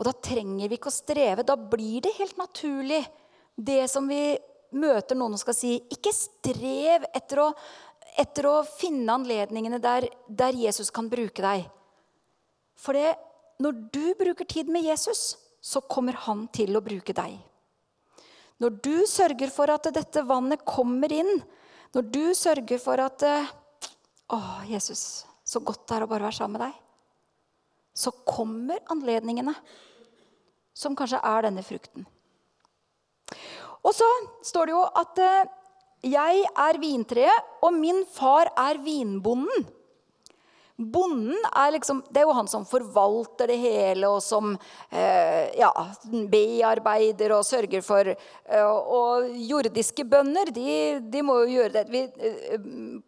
Og 0.00 0.06
da 0.08 0.14
trenger 0.16 0.70
vi 0.70 0.78
ikke 0.78 0.90
å 0.90 0.96
streve. 0.96 1.44
Da 1.46 1.54
blir 1.60 2.00
det 2.06 2.16
helt 2.16 2.38
naturlig, 2.40 3.02
det 3.54 3.84
som 3.92 4.06
vi 4.08 4.38
møter 4.72 5.18
noen 5.18 5.36
og 5.36 5.42
skal 5.42 5.56
si. 5.56 5.74
Ikke 5.92 6.12
strev 6.16 7.04
etter 7.12 7.42
å, 7.44 7.50
etter 8.18 8.48
å 8.48 8.56
finne 8.64 9.18
anledningene 9.18 9.78
der, 9.82 10.08
der 10.26 10.56
Jesus 10.56 10.90
kan 10.94 11.10
bruke 11.12 11.44
deg. 11.44 11.68
For 12.80 12.96
det, 12.96 13.12
når 13.60 13.84
du 13.92 14.04
bruker 14.16 14.48
tid 14.48 14.72
med 14.72 14.88
Jesus, 14.88 15.34
så 15.60 15.82
kommer 15.84 16.16
han 16.26 16.46
til 16.54 16.76
å 16.76 16.82
bruke 16.84 17.14
deg. 17.16 17.36
Når 18.60 18.76
du 18.84 18.94
sørger 19.08 19.52
for 19.52 19.72
at 19.72 19.88
dette 19.94 20.24
vannet 20.28 20.64
kommer 20.68 21.12
inn, 21.12 21.30
når 21.96 22.08
du 22.12 22.24
sørger 22.36 22.80
for 22.82 23.02
at 23.02 23.24
Å, 24.30 24.38
Jesus, 24.70 25.24
så 25.42 25.58
godt 25.58 25.88
det 25.90 25.96
er 25.96 26.04
å 26.04 26.06
bare 26.06 26.28
være 26.28 26.36
sammen 26.36 26.54
med 26.54 26.68
deg. 26.68 26.74
Så 27.98 28.12
kommer 28.22 28.78
anledningene, 28.94 29.56
som 30.70 30.94
kanskje 30.94 31.18
er 31.18 31.48
denne 31.48 31.64
frukten. 31.66 32.06
Og 33.82 33.90
så 33.96 34.06
står 34.46 34.70
det 34.70 34.76
jo 34.76 34.84
at 35.02 35.18
jeg 36.06 36.44
er 36.46 36.78
vintreet, 36.80 37.50
og 37.66 37.74
min 37.74 38.04
far 38.14 38.52
er 38.54 38.78
vinbonden. 38.84 39.66
Bonden 40.80 41.36
er 41.52 41.74
liksom, 41.74 41.98
det 42.08 42.22
er 42.22 42.24
jo 42.24 42.34
han 42.34 42.48
som 42.48 42.62
forvalter 42.64 43.50
det 43.52 43.58
hele, 43.60 44.08
og 44.08 44.22
som 44.24 44.54
eh, 44.88 45.50
ja, 45.58 45.68
bearbeider 46.32 47.34
og 47.36 47.44
sørger 47.44 47.82
for 47.84 48.08
eh, 48.08 48.64
Og 48.64 49.26
jordiske 49.36 50.06
bønder, 50.08 50.48
de, 50.56 50.76
de, 51.04 51.22
må 51.26 51.36
jo 51.42 51.58
gjøre 51.58 51.74
det. 51.74 51.82
Vi, 51.92 52.00
eh, 52.16 52.62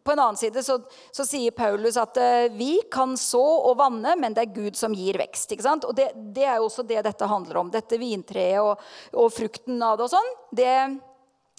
på 0.04 0.12
en 0.12 0.20
annen 0.20 0.36
side 0.36 0.60
så, 0.66 0.76
så 1.08 1.24
sier 1.24 1.54
Paulus 1.56 1.96
at 2.00 2.20
eh, 2.20 2.50
vi 2.52 2.74
kan 2.92 3.16
så 3.16 3.40
og 3.40 3.78
vanne, 3.80 4.18
men 4.20 4.36
det 4.36 4.44
er 4.44 4.52
Gud 4.52 4.76
som 4.76 4.92
gir 4.92 5.16
vekst. 5.22 5.54
ikke 5.54 5.64
sant? 5.64 5.86
Og 5.88 5.96
det, 5.96 6.10
det 6.36 6.44
er 6.44 6.58
jo 6.60 6.68
også 6.68 6.84
det 6.84 7.00
dette 7.06 7.30
handler 7.30 7.62
om. 7.62 7.70
Dette 7.72 8.00
vintreet 8.00 8.60
og, 8.60 8.82
og 9.16 9.32
frukten 9.32 9.80
av 9.80 9.96
det 9.96 10.10
og 10.10 10.12
sånn, 10.12 10.28
det, 10.52 10.74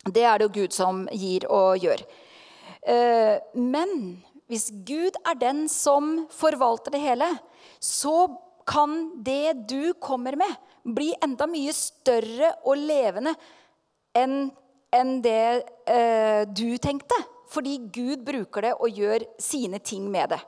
det, 0.06 0.28
er 0.28 0.38
det 0.38 0.46
jo 0.46 0.54
Gud 0.62 0.78
som 0.78 1.08
gir 1.10 1.50
og 1.50 1.82
gjør. 1.82 2.06
Eh, 2.94 3.42
men 3.58 3.98
hvis 4.52 4.70
Gud 4.86 5.16
er 5.24 5.38
den 5.40 5.66
som 5.72 6.26
forvalter 6.34 6.96
det 6.96 7.04
hele, 7.04 7.30
så 7.80 8.28
kan 8.68 9.24
det 9.24 9.68
du 9.70 9.94
kommer 10.00 10.38
med, 10.40 10.52
bli 10.84 11.12
enda 11.24 11.48
mye 11.48 11.74
større 11.76 12.54
og 12.68 12.80
levende 12.80 13.36
enn 14.18 14.52
en 14.94 15.16
det 15.26 15.64
eh, 15.90 16.44
du 16.46 16.78
tenkte. 16.78 17.18
Fordi 17.50 17.78
Gud 17.94 18.24
bruker 18.26 18.68
det 18.68 18.74
og 18.78 18.94
gjør 18.94 19.26
sine 19.42 19.80
ting 19.82 20.06
med 20.12 20.34
det. 20.34 20.40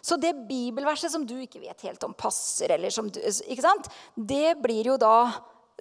Så 0.00 0.16
det 0.16 0.32
bibelverset 0.48 1.12
som 1.12 1.26
du 1.28 1.34
ikke 1.40 1.60
vet 1.60 1.84
helt 1.84 2.04
om 2.06 2.14
passer, 2.16 2.72
eller 2.72 2.92
som 2.92 3.10
du, 3.12 3.20
ikke 3.20 3.64
sant? 3.64 3.90
det 4.16 4.56
blir 4.62 4.92
jo 4.92 4.96
da 5.00 5.28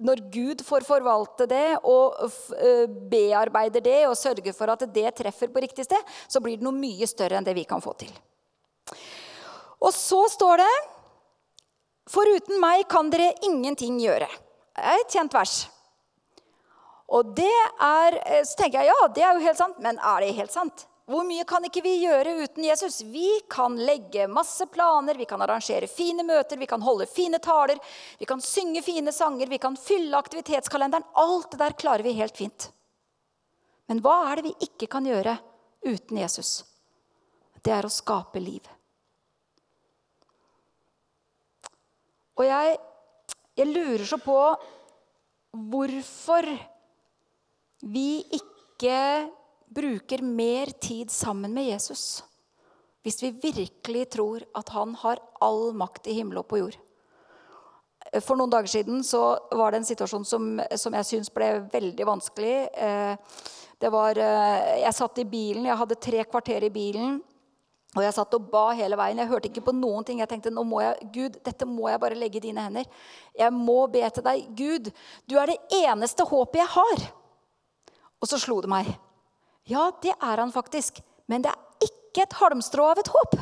når 0.05 0.21
Gud 0.33 0.63
får 0.65 0.85
forvalte 0.87 1.47
det 1.49 1.79
og 1.87 2.19
eh, 2.57 2.85
bearbeider 3.11 3.83
det 3.83 3.99
og 4.09 4.17
sørger 4.17 4.55
for 4.55 4.73
at 4.73 4.85
det 4.93 5.07
treffer 5.17 5.51
på 5.53 5.63
riktig 5.63 5.85
sted, 5.87 6.13
så 6.27 6.41
blir 6.43 6.59
det 6.59 6.65
noe 6.65 6.75
mye 6.75 7.07
større 7.09 7.39
enn 7.39 7.47
det 7.47 7.55
vi 7.57 7.67
kan 7.69 7.83
få 7.83 7.95
til. 7.99 8.13
Og 9.79 9.93
så 9.95 10.25
står 10.31 10.63
det 10.63 10.71
Foruten 12.09 12.57
meg 12.57 12.87
kan 12.89 13.11
dere 13.13 13.35
ingenting 13.45 13.99
gjøre. 14.01 14.25
Et 14.81 15.11
kjent 15.13 15.35
vers. 15.35 15.59
Og 17.09 17.35
det 17.37 17.53
er, 17.77 18.17
eh, 18.25 18.43
Så 18.43 18.57
tenker 18.57 18.81
jeg 18.81 18.89
ja, 18.89 19.07
det 19.13 19.23
er 19.23 19.33
jo 19.33 19.45
helt 19.45 19.57
sant, 19.57 19.77
men 19.79 19.99
er 19.99 20.25
det 20.25 20.35
helt 20.35 20.51
sant? 20.51 20.88
Hvor 21.09 21.25
mye 21.25 21.41
kan 21.49 21.63
ikke 21.65 21.81
vi 21.81 21.95
gjøre 22.03 22.35
uten 22.43 22.65
Jesus? 22.67 22.99
Vi 23.01 23.39
kan 23.49 23.73
legge 23.81 24.27
masse 24.29 24.67
planer, 24.69 25.17
vi 25.17 25.25
kan 25.25 25.41
arrangere 25.41 25.87
fine 25.89 26.21
møter, 26.21 26.59
vi 26.61 26.67
kan 26.69 26.83
holde 26.85 27.07
fine 27.09 27.39
taler, 27.41 27.79
vi 28.19 28.27
kan 28.29 28.41
synge 28.45 28.83
fine 28.85 29.09
sanger, 29.15 29.49
vi 29.49 29.57
kan 29.57 29.77
fylle 29.79 30.19
aktivitetskalenderen. 30.19 31.07
Alt 31.17 31.55
det 31.55 31.61
der 31.63 31.77
klarer 31.81 32.05
vi 32.05 32.13
helt 32.19 32.37
fint. 32.37 32.67
Men 33.89 34.03
hva 34.05 34.19
er 34.29 34.37
det 34.37 34.51
vi 34.51 34.67
ikke 34.67 34.89
kan 34.93 35.07
gjøre 35.09 35.33
uten 35.87 36.21
Jesus? 36.21 36.51
Det 37.57 37.73
er 37.73 37.89
å 37.89 37.91
skape 37.91 38.37
liv. 38.43 38.69
Og 42.37 42.45
jeg, 42.45 42.77
jeg 43.57 43.73
lurer 43.73 44.05
så 44.05 44.21
på 44.21 44.37
hvorfor 45.73 46.53
vi 47.89 48.21
ikke 48.37 48.99
bruker 49.75 50.23
mer 50.25 50.73
tid 50.81 51.11
sammen 51.13 51.53
med 51.53 51.71
Jesus 51.71 52.23
hvis 53.05 53.21
vi 53.23 53.31
virkelig 53.41 54.09
tror 54.11 54.43
at 54.59 54.69
han 54.75 54.91
har 55.01 55.21
all 55.41 55.71
makt 55.77 56.09
i 56.11 56.17
himmel 56.17 56.41
og 56.41 56.49
på 56.51 56.59
jord. 56.59 56.75
For 58.25 58.35
noen 58.39 58.51
dager 58.51 58.71
siden 58.71 59.03
så 59.05 59.21
var 59.55 59.71
det 59.71 59.81
en 59.81 59.87
situasjon 59.87 60.25
som, 60.27 60.51
som 60.75 60.95
jeg 60.97 61.07
syns 61.07 61.31
ble 61.33 61.47
veldig 61.71 62.07
vanskelig. 62.09 62.53
Eh, 62.73 63.41
det 63.79 63.91
var, 63.93 64.17
eh, 64.19 64.81
jeg 64.83 64.97
satt 64.97 65.21
i 65.21 65.27
bilen, 65.29 65.67
jeg 65.69 65.79
hadde 65.79 65.99
tre 66.01 66.23
kvarter 66.27 66.65
i 66.67 66.71
bilen. 66.73 67.19
Og 67.97 68.03
jeg 68.05 68.13
satt 68.13 68.35
og 68.37 68.49
ba 68.51 68.67
hele 68.77 68.97
veien. 68.99 69.17
Jeg 69.17 69.31
hørte 69.31 69.49
ikke 69.49 69.65
på 69.65 69.73
noen 69.73 70.05
ting. 70.05 70.19
Jeg 70.21 70.29
tenkte 70.29 70.51
nå 70.53 70.61
må 70.67 70.81
jeg, 70.83 71.07
Gud, 71.15 71.39
dette 71.45 71.65
må 71.65 71.87
jeg 71.89 72.01
bare 72.03 72.17
legge 72.19 72.37
i 72.37 72.43
dine 72.43 72.61
hender. 72.67 72.85
Jeg 73.37 73.53
må 73.55 73.79
be 73.89 74.03
til 74.13 74.25
deg. 74.27 74.43
Gud, 74.57 74.91
du 75.25 75.39
er 75.41 75.49
det 75.49 75.57
eneste 75.79 76.27
håpet 76.29 76.61
jeg 76.61 76.69
har. 76.75 77.05
Og 78.21 78.29
så 78.29 78.37
slo 78.41 78.59
det 78.61 78.69
meg. 78.69 78.91
Ja, 79.69 79.89
det 80.01 80.15
er 80.17 80.41
han 80.41 80.51
faktisk. 80.53 81.01
Men 81.29 81.45
det 81.45 81.53
er 81.53 81.89
ikke 81.89 82.25
et 82.25 82.37
halmstrå 82.39 82.89
av 82.91 83.01
et 83.01 83.11
håp. 83.13 83.37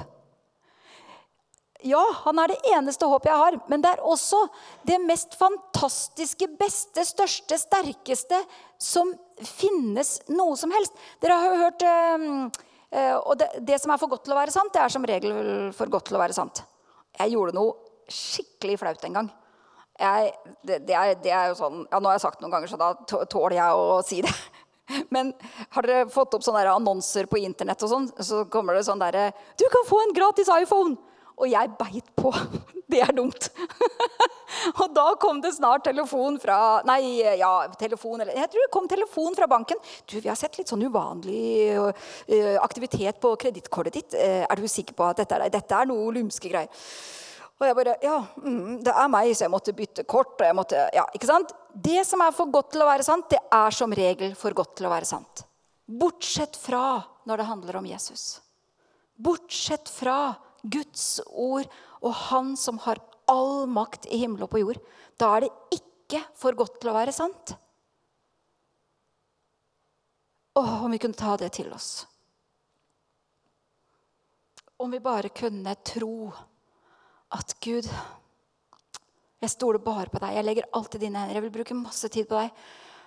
Ja, 1.85 2.01
han 2.23 2.39
er 2.41 2.51
det 2.51 2.71
eneste 2.73 3.05
håpet 3.07 3.29
jeg 3.29 3.37
har, 3.37 3.55
men 3.69 3.83
det 3.83 3.91
er 3.93 3.99
også 4.01 4.39
det 4.87 4.97
mest 5.03 5.35
fantastiske, 5.37 6.47
beste, 6.57 7.03
største, 7.05 7.59
sterkeste 7.61 8.39
som 8.81 9.11
finnes 9.37 10.15
noe 10.31 10.57
som 10.57 10.73
helst. 10.73 10.97
Dere 11.21 11.37
har 11.37 11.53
jo 11.53 11.59
hørt 11.61 11.85
uh, 11.85 13.17
Og 13.29 13.35
det, 13.37 13.49
det, 13.67 13.77
som 13.83 13.93
er 13.93 14.01
for 14.01 14.09
godt 14.09 14.25
til 14.25 14.33
å 14.33 14.39
være 14.39 14.55
sant, 14.55 14.73
det 14.73 14.81
er 14.81 14.95
som 14.95 15.05
regel 15.05 15.69
for 15.77 15.91
godt 15.93 16.09
til 16.09 16.17
å 16.17 16.23
være 16.23 16.35
sant. 16.35 16.63
Jeg 17.19 17.35
gjorde 17.35 17.55
noe 17.59 17.75
skikkelig 18.09 18.79
flaut 18.81 19.05
en 19.05 19.19
gang. 19.21 19.29
Jeg, 19.97 20.33
det, 20.61 20.81
det, 20.87 20.95
er, 20.95 21.15
det, 21.21 21.31
er, 21.33 21.51
jo 21.51 21.57
sånn, 21.57 21.81
ja, 21.89 21.99
Nå 21.99 22.09
har 22.09 22.17
jeg 22.17 22.25
sagt 22.25 22.39
det 22.39 22.45
noen 22.45 22.57
ganger, 22.57 22.71
så 22.73 22.77
da 22.81 22.91
tåler 23.29 23.57
jeg 23.59 23.77
å 23.77 24.01
si 24.05 24.23
det. 24.25 24.33
Men 25.09 25.33
har 25.75 25.87
dere 25.87 26.07
fått 26.11 26.37
opp 26.37 26.45
sånne 26.45 26.65
annonser 26.71 27.27
på 27.29 27.39
internett, 27.41 27.83
og 27.83 27.91
sånn, 27.91 28.07
så 28.23 28.45
kommer 28.51 28.77
det 28.77 28.85
sånn 28.87 29.01
derre 29.01 29.31
'Du 29.57 29.67
kan 29.71 29.85
få 29.87 30.01
en 30.03 30.15
gratis 30.15 30.47
iPhone!' 30.47 30.97
Og 31.37 31.45
jeg 31.51 31.69
beit 31.77 32.07
på. 32.17 32.33
Det 32.91 33.01
er 33.03 33.11
dumt. 33.11 33.49
og 34.81 34.93
da 34.95 35.09
kom 35.19 35.41
det 35.43 35.51
snart 35.57 35.83
telefon 35.83 36.37
fra 36.39 36.79
Nei, 36.87 37.19
ja, 37.19 37.67
telefon 37.75 38.21
eller 38.23 38.31
Jeg 38.31 38.47
tror 38.47 38.63
det 38.63 38.71
kom 38.71 38.87
telefon 38.87 39.35
fra 39.35 39.45
banken. 39.45 39.77
'Du, 40.07 40.21
vi 40.21 40.29
har 40.29 40.39
sett 40.39 40.57
litt 40.57 40.71
sånn 40.71 40.85
uvanlig 40.87 41.75
uh, 41.75 41.91
aktivitet 42.63 43.19
på 43.19 43.35
kredittkortet 43.35 43.93
ditt. 43.93 44.15
Uh, 44.15 44.47
er 44.47 44.55
du 44.55 44.67
sikker 44.71 44.95
på 44.95 45.03
at 45.03 45.19
dette 45.19 45.35
er, 45.35 45.49
dette 45.51 45.75
er 45.75 45.91
noe 45.91 46.15
lumske 46.15 46.49
greier?' 46.49 46.71
Og 47.57 47.65
jeg 47.65 47.77
bare 47.79 47.97
Ja, 48.05 48.17
mm, 48.37 48.83
det 48.85 48.93
er 48.93 49.09
meg, 49.09 49.31
så 49.33 49.45
jeg 49.47 49.53
måtte 49.53 49.75
bytte 49.75 50.05
kort. 50.05 50.35
og 50.39 50.45
jeg 50.45 50.55
måtte, 50.55 50.89
ja, 50.93 51.05
ikke 51.13 51.29
sant? 51.29 51.53
Det 51.73 52.05
som 52.05 52.21
er 52.21 52.31
for 52.35 52.51
godt 52.53 52.71
til 52.71 52.83
å 52.85 52.89
være 52.89 53.05
sant, 53.05 53.29
det 53.29 53.39
er 53.51 53.71
som 53.71 53.93
regel 53.93 54.35
for 54.35 54.53
godt 54.53 54.75
til 54.77 54.87
å 54.87 54.93
være 54.93 55.09
sant. 55.09 55.43
Bortsett 55.87 56.57
fra 56.59 57.01
når 57.25 57.37
det 57.37 57.49
handler 57.49 57.79
om 57.79 57.85
Jesus. 57.85 58.41
Bortsett 59.17 59.89
fra 59.89 60.35
Guds 60.61 61.21
ord 61.25 61.65
og 62.01 62.13
Han 62.27 62.55
som 62.57 62.77
har 62.85 62.99
all 63.27 63.65
makt 63.67 64.05
i 64.13 64.19
himmel 64.21 64.45
og 64.45 64.51
på 64.51 64.61
jord. 64.61 64.81
Da 65.17 65.35
er 65.35 65.47
det 65.47 65.79
ikke 65.79 66.21
for 66.37 66.55
godt 66.57 66.79
til 66.81 66.91
å 66.91 66.97
være 66.97 67.15
sant. 67.15 67.55
Åh, 70.57 70.85
om 70.85 70.91
vi 70.91 70.99
kunne 71.01 71.17
ta 71.17 71.35
det 71.37 71.51
til 71.57 71.73
oss. 71.73 72.05
Om 74.77 74.93
vi 74.93 75.01
bare 75.01 75.29
kunne 75.33 75.73
tro 75.85 76.31
at 77.35 77.55
Gud 77.63 77.87
Jeg 79.37 79.53
stoler 79.53 79.77
bare 79.77 80.09
på 80.09 80.17
deg. 80.17 80.33
Jeg 80.33 80.45
legger 80.47 80.69
alt 80.73 80.95
i 80.97 80.99
dine 81.01 81.19
hender. 81.21 81.37
Jeg 81.37 81.43
vil 81.45 81.53
bruke 81.59 81.75
masse 81.77 82.09
tid 82.09 82.25
på 82.25 82.39
deg. 82.39 82.63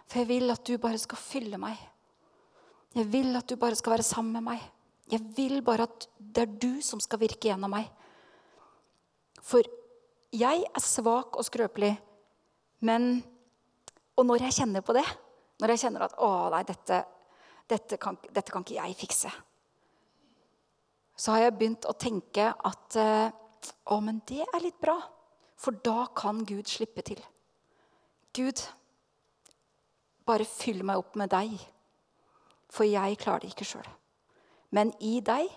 For 0.07 0.21
jeg 0.21 0.29
vil 0.29 0.53
at 0.53 0.63
du 0.63 0.77
bare 0.79 0.99
skal 1.03 1.19
fylle 1.19 1.59
meg. 1.59 1.81
Jeg 2.95 3.09
vil 3.11 3.35
at 3.35 3.51
du 3.51 3.57
bare 3.59 3.75
skal 3.79 3.97
være 3.97 4.07
sammen 4.07 4.37
med 4.39 4.45
meg. 4.47 4.63
Jeg 5.11 5.25
vil 5.35 5.59
bare 5.67 5.89
at 5.89 6.07
det 6.19 6.45
er 6.45 6.55
du 6.63 6.79
som 6.87 7.03
skal 7.03 7.19
virke 7.19 7.51
gjennom 7.51 7.75
meg. 7.75 7.89
For 9.43 9.67
jeg 10.31 10.63
er 10.71 10.85
svak 10.85 11.35
og 11.35 11.47
skrøpelig, 11.47 11.97
men 12.87 13.23
Og 14.19 14.27
når 14.27 14.43
jeg 14.43 14.53
kjenner 14.53 14.83
på 14.85 14.93
det, 14.93 15.07
når 15.63 15.71
jeg 15.71 15.81
kjenner 15.81 16.03
at 16.05 16.13
'Å, 16.13 16.51
nei, 16.53 16.63
dette, 16.69 17.05
dette, 17.69 17.97
kan, 17.97 18.19
dette 18.29 18.53
kan 18.53 18.61
ikke 18.61 18.75
jeg 18.75 18.97
fikse', 18.97 19.31
så 21.17 21.33
har 21.33 21.41
jeg 21.41 21.57
begynt 21.57 21.87
å 21.89 21.97
tenke 21.97 22.53
at 22.53 22.97
'Å, 23.61 24.01
men 24.01 24.23
det 24.27 24.45
er 24.47 24.63
litt 24.63 24.81
bra', 24.81 25.01
for 25.57 25.77
da 25.85 26.07
kan 26.17 26.45
Gud 26.45 26.69
slippe 26.69 27.03
til. 27.03 27.21
Gud, 28.33 28.63
bare 30.27 30.45
fyll 30.45 30.85
meg 30.87 31.01
opp 31.03 31.17
med 31.17 31.31
deg, 31.31 31.57
for 32.71 32.87
jeg 32.87 33.19
klarer 33.19 33.45
det 33.45 33.53
ikke 33.53 33.67
sjøl. 33.67 33.89
Men 34.71 34.93
i 35.03 35.19
deg, 35.21 35.51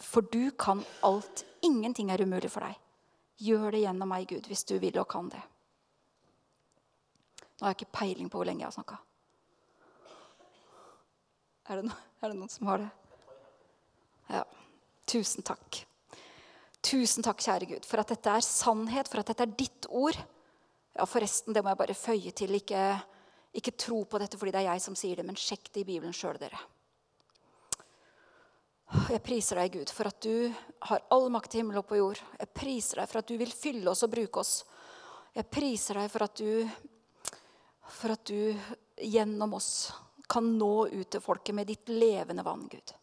for 0.00 0.20
du 0.20 0.50
kan 0.50 0.84
alt. 1.02 1.44
Ingenting 1.64 2.10
er 2.10 2.20
umulig 2.20 2.50
for 2.52 2.60
deg. 2.60 2.76
Gjør 3.40 3.70
det 3.72 3.80
gjennom 3.86 4.10
meg, 4.10 4.28
Gud, 4.28 4.46
hvis 4.50 4.66
du 4.68 4.76
vil 4.78 4.98
og 5.00 5.08
kan 5.08 5.30
det. 5.32 5.40
Nå 7.54 7.64
har 7.64 7.72
jeg 7.72 7.80
ikke 7.80 7.98
peiling 7.98 8.28
på 8.30 8.38
hvor 8.38 8.48
lenge 8.48 8.64
jeg 8.64 8.68
har 8.68 8.76
snakka. 8.76 8.98
Er, 11.72 11.80
er, 11.80 12.28
det 12.28 12.36
noen 12.36 12.52
som 12.52 12.68
har 12.68 12.82
det? 12.82 12.90
Ja. 14.28 14.42
Tusen 15.08 15.46
takk. 15.46 15.84
Tusen 16.84 17.24
takk, 17.24 17.40
kjære 17.40 17.68
Gud, 17.70 17.86
for 17.88 18.02
at 18.02 18.12
dette 18.12 18.30
er 18.30 18.44
sannhet, 18.44 19.08
for 19.08 19.22
at 19.22 19.30
dette 19.32 19.46
er 19.46 19.56
ditt 19.56 19.88
ord. 19.88 20.18
Ja, 20.94 21.06
forresten, 21.08 21.54
det 21.56 21.62
må 21.64 21.72
jeg 21.72 21.80
bare 21.80 21.96
føye 21.96 22.32
til. 22.36 22.54
Ikke, 22.58 22.82
ikke 23.56 23.76
tro 23.80 24.02
på 24.04 24.20
dette 24.20 24.38
fordi 24.38 24.52
det 24.54 24.62
er 24.62 24.72
jeg 24.74 24.84
som 24.84 24.96
sier 24.98 25.20
det, 25.20 25.26
men 25.26 25.38
sjekk 25.38 25.72
det 25.72 25.82
i 25.82 25.88
Bibelen 25.88 26.14
sjøl, 26.16 26.36
dere. 26.42 26.60
Jeg 29.10 29.22
priser 29.24 29.58
deg, 29.58 29.74
Gud, 29.74 29.90
for 29.90 30.10
at 30.10 30.20
du 30.22 30.52
har 30.90 31.06
all 31.14 31.30
makt 31.32 31.56
i 31.56 31.62
himmel 31.62 31.80
og 31.80 31.86
på 31.88 31.98
jord. 31.98 32.20
Jeg 32.38 32.52
priser 32.54 33.00
deg 33.00 33.10
for 33.10 33.22
at 33.22 33.30
du 33.30 33.38
vil 33.40 33.54
fylle 33.54 33.90
oss 33.90 34.04
og 34.06 34.12
bruke 34.12 34.42
oss. 34.44 34.58
Jeg 35.34 35.48
priser 35.50 35.98
deg 35.98 36.12
for 36.12 36.26
at 36.28 36.36
du, 36.38 36.68
for 37.96 38.14
at 38.14 38.28
du 38.28 38.52
gjennom 39.02 39.56
oss 39.56 39.72
kan 40.30 40.46
nå 40.58 40.86
ut 40.92 41.08
til 41.10 41.24
folket 41.24 41.56
med 41.56 41.68
ditt 41.68 41.90
levende 41.90 42.44
vann, 42.46 42.68
Gud. 42.70 42.94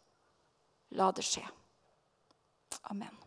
La 0.96 1.10
det 1.12 1.26
skje. 1.26 1.44
Amen. 2.90 3.21